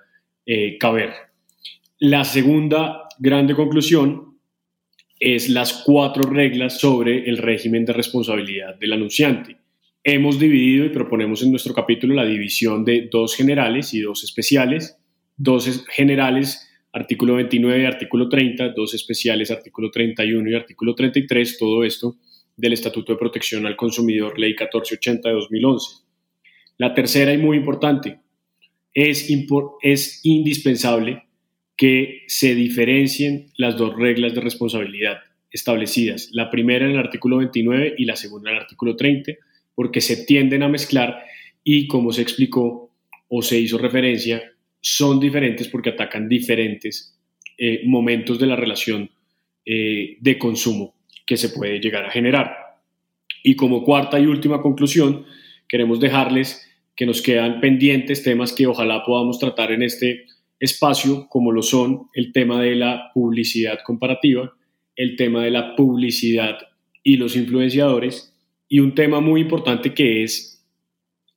eh, 0.46 0.78
caber. 0.78 1.12
La 1.98 2.24
segunda 2.24 3.01
grande 3.22 3.54
conclusión 3.54 4.36
es 5.20 5.48
las 5.48 5.84
cuatro 5.86 6.24
reglas 6.28 6.80
sobre 6.80 7.30
el 7.30 7.38
régimen 7.38 7.84
de 7.84 7.92
responsabilidad 7.92 8.74
del 8.80 8.94
anunciante. 8.94 9.58
Hemos 10.02 10.40
dividido 10.40 10.84
y 10.84 10.88
proponemos 10.88 11.40
en 11.44 11.52
nuestro 11.52 11.72
capítulo 11.72 12.16
la 12.16 12.24
división 12.24 12.84
de 12.84 13.08
dos 13.08 13.36
generales 13.36 13.94
y 13.94 14.00
dos 14.00 14.24
especiales. 14.24 14.98
Dos 15.36 15.84
generales, 15.90 16.68
artículo 16.92 17.36
29 17.36 17.82
y 17.82 17.86
artículo 17.86 18.28
30, 18.28 18.70
dos 18.70 18.92
especiales, 18.92 19.52
artículo 19.52 19.92
31 19.92 20.50
y 20.50 20.54
artículo 20.56 20.96
33, 20.96 21.58
todo 21.58 21.84
esto 21.84 22.16
del 22.56 22.72
Estatuto 22.72 23.12
de 23.12 23.20
Protección 23.20 23.66
al 23.66 23.76
Consumidor, 23.76 24.36
Ley 24.36 24.50
1480 24.50 25.28
de 25.28 25.34
2011. 25.36 26.02
La 26.78 26.92
tercera 26.92 27.32
y 27.32 27.38
muy 27.38 27.56
importante, 27.56 28.18
es, 28.92 29.28
es 29.80 30.20
indispensable 30.24 31.22
que 31.82 32.22
se 32.28 32.54
diferencien 32.54 33.46
las 33.56 33.76
dos 33.76 33.96
reglas 33.96 34.36
de 34.36 34.40
responsabilidad 34.40 35.18
establecidas, 35.50 36.28
la 36.30 36.48
primera 36.48 36.84
en 36.84 36.92
el 36.92 36.98
artículo 36.98 37.38
29 37.38 37.96
y 37.98 38.04
la 38.04 38.14
segunda 38.14 38.50
en 38.50 38.56
el 38.56 38.62
artículo 38.62 38.94
30, 38.94 39.32
porque 39.74 40.00
se 40.00 40.24
tienden 40.24 40.62
a 40.62 40.68
mezclar 40.68 41.24
y 41.64 41.88
como 41.88 42.12
se 42.12 42.22
explicó 42.22 42.94
o 43.26 43.42
se 43.42 43.58
hizo 43.58 43.78
referencia, 43.78 44.44
son 44.80 45.18
diferentes 45.18 45.66
porque 45.66 45.90
atacan 45.90 46.28
diferentes 46.28 47.18
eh, 47.58 47.80
momentos 47.84 48.38
de 48.38 48.46
la 48.46 48.54
relación 48.54 49.10
eh, 49.66 50.18
de 50.20 50.38
consumo 50.38 50.94
que 51.26 51.36
se 51.36 51.48
puede 51.48 51.80
llegar 51.80 52.04
a 52.04 52.12
generar. 52.12 52.78
Y 53.42 53.56
como 53.56 53.82
cuarta 53.82 54.20
y 54.20 54.26
última 54.26 54.62
conclusión, 54.62 55.26
queremos 55.66 55.98
dejarles 55.98 56.64
que 56.94 57.06
nos 57.06 57.22
quedan 57.22 57.60
pendientes 57.60 58.22
temas 58.22 58.52
que 58.52 58.68
ojalá 58.68 59.02
podamos 59.04 59.40
tratar 59.40 59.72
en 59.72 59.82
este 59.82 60.26
espacio, 60.62 61.26
como 61.28 61.50
lo 61.50 61.60
son 61.60 62.08
el 62.14 62.32
tema 62.32 62.62
de 62.62 62.76
la 62.76 63.10
publicidad 63.12 63.80
comparativa, 63.84 64.54
el 64.94 65.16
tema 65.16 65.42
de 65.42 65.50
la 65.50 65.74
publicidad 65.74 66.56
y 67.02 67.16
los 67.16 67.34
influenciadores, 67.34 68.32
y 68.68 68.78
un 68.78 68.94
tema 68.94 69.20
muy 69.20 69.40
importante 69.40 69.92
que 69.92 70.22
es 70.22 70.64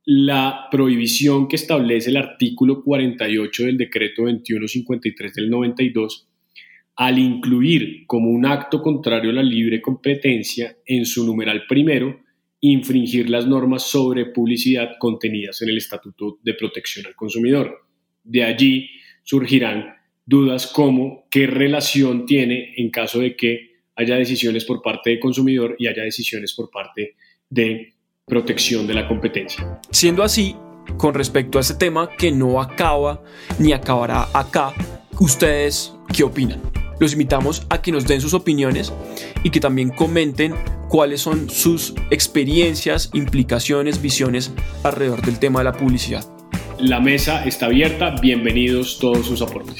la 0.05 0.67
prohibición 0.69 1.47
que 1.47 1.55
establece 1.55 2.11
el 2.11 2.17
artículo 2.17 2.83
48 2.83 3.65
del 3.65 3.77
decreto 3.77 4.21
2153 4.21 5.33
del 5.33 5.49
92 5.49 6.27
al 6.97 7.17
incluir 7.17 8.05
como 8.05 8.29
un 8.29 8.45
acto 8.45 8.81
contrario 8.81 9.31
a 9.31 9.33
la 9.33 9.43
libre 9.43 9.81
competencia 9.81 10.77
en 10.85 11.05
su 11.05 11.25
numeral 11.25 11.63
primero 11.67 12.21
infringir 12.61 13.29
las 13.29 13.47
normas 13.47 13.89
sobre 13.89 14.27
publicidad 14.27 14.91
contenidas 14.99 15.61
en 15.63 15.69
el 15.69 15.77
Estatuto 15.77 16.37
de 16.43 16.53
Protección 16.53 17.07
al 17.07 17.15
Consumidor. 17.15 17.85
De 18.23 18.43
allí 18.43 18.89
surgirán 19.25 19.95
dudas 20.25 20.67
como 20.67 21.25
qué 21.29 21.47
relación 21.47 22.25
tiene 22.25 22.73
en 22.77 22.89
caso 22.89 23.19
de 23.19 23.35
que 23.35 23.75
haya 23.95 24.15
decisiones 24.15 24.63
por 24.63 24.81
parte 24.81 25.09
del 25.09 25.19
consumidor 25.19 25.75
y 25.77 25.87
haya 25.87 26.03
decisiones 26.03 26.53
por 26.53 26.69
parte 26.69 27.15
de 27.49 27.93
protección 28.25 28.87
de 28.87 28.93
la 28.93 29.07
competencia. 29.07 29.79
Siendo 29.91 30.23
así, 30.23 30.55
con 30.97 31.13
respecto 31.13 31.57
a 31.57 31.61
este 31.61 31.75
tema 31.75 32.09
que 32.17 32.31
no 32.31 32.61
acaba 32.61 33.23
ni 33.59 33.73
acabará 33.73 34.27
acá, 34.33 34.73
¿ustedes 35.19 35.93
qué 36.13 36.23
opinan? 36.23 36.61
Los 36.99 37.13
invitamos 37.13 37.65
a 37.69 37.81
que 37.81 37.91
nos 37.91 38.07
den 38.07 38.21
sus 38.21 38.33
opiniones 38.33 38.93
y 39.43 39.49
que 39.49 39.59
también 39.59 39.89
comenten 39.89 40.55
cuáles 40.89 41.21
son 41.21 41.49
sus 41.49 41.93
experiencias, 42.09 43.09
implicaciones, 43.13 44.01
visiones 44.01 44.53
alrededor 44.83 45.21
del 45.21 45.39
tema 45.39 45.59
de 45.59 45.65
la 45.65 45.73
publicidad. 45.73 46.34
La 46.79 46.99
mesa 46.99 47.45
está 47.45 47.67
abierta, 47.67 48.15
bienvenidos 48.21 48.99
todos 48.99 49.25
sus 49.25 49.41
aportes. 49.41 49.77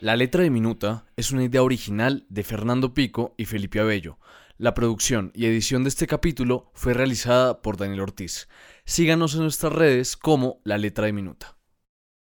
La 0.00 0.16
letra 0.16 0.42
de 0.42 0.48
Minuta 0.48 1.04
es 1.16 1.32
una 1.32 1.44
idea 1.44 1.62
original 1.62 2.24
de 2.30 2.42
Fernando 2.44 2.94
Pico 2.94 3.34
y 3.36 3.44
Felipe 3.44 3.80
Abello. 3.80 4.18
La 4.56 4.72
producción 4.72 5.32
y 5.34 5.44
edición 5.44 5.84
de 5.84 5.90
este 5.90 6.06
capítulo 6.06 6.70
fue 6.74 6.94
realizada 6.94 7.60
por 7.60 7.76
Daniel 7.76 8.00
Ortiz. 8.00 8.48
Síganos 8.86 9.34
en 9.34 9.42
nuestras 9.42 9.72
redes 9.74 10.16
como 10.16 10.62
La 10.64 10.78
letra 10.78 11.04
de 11.04 11.12
Minuta. 11.12 11.59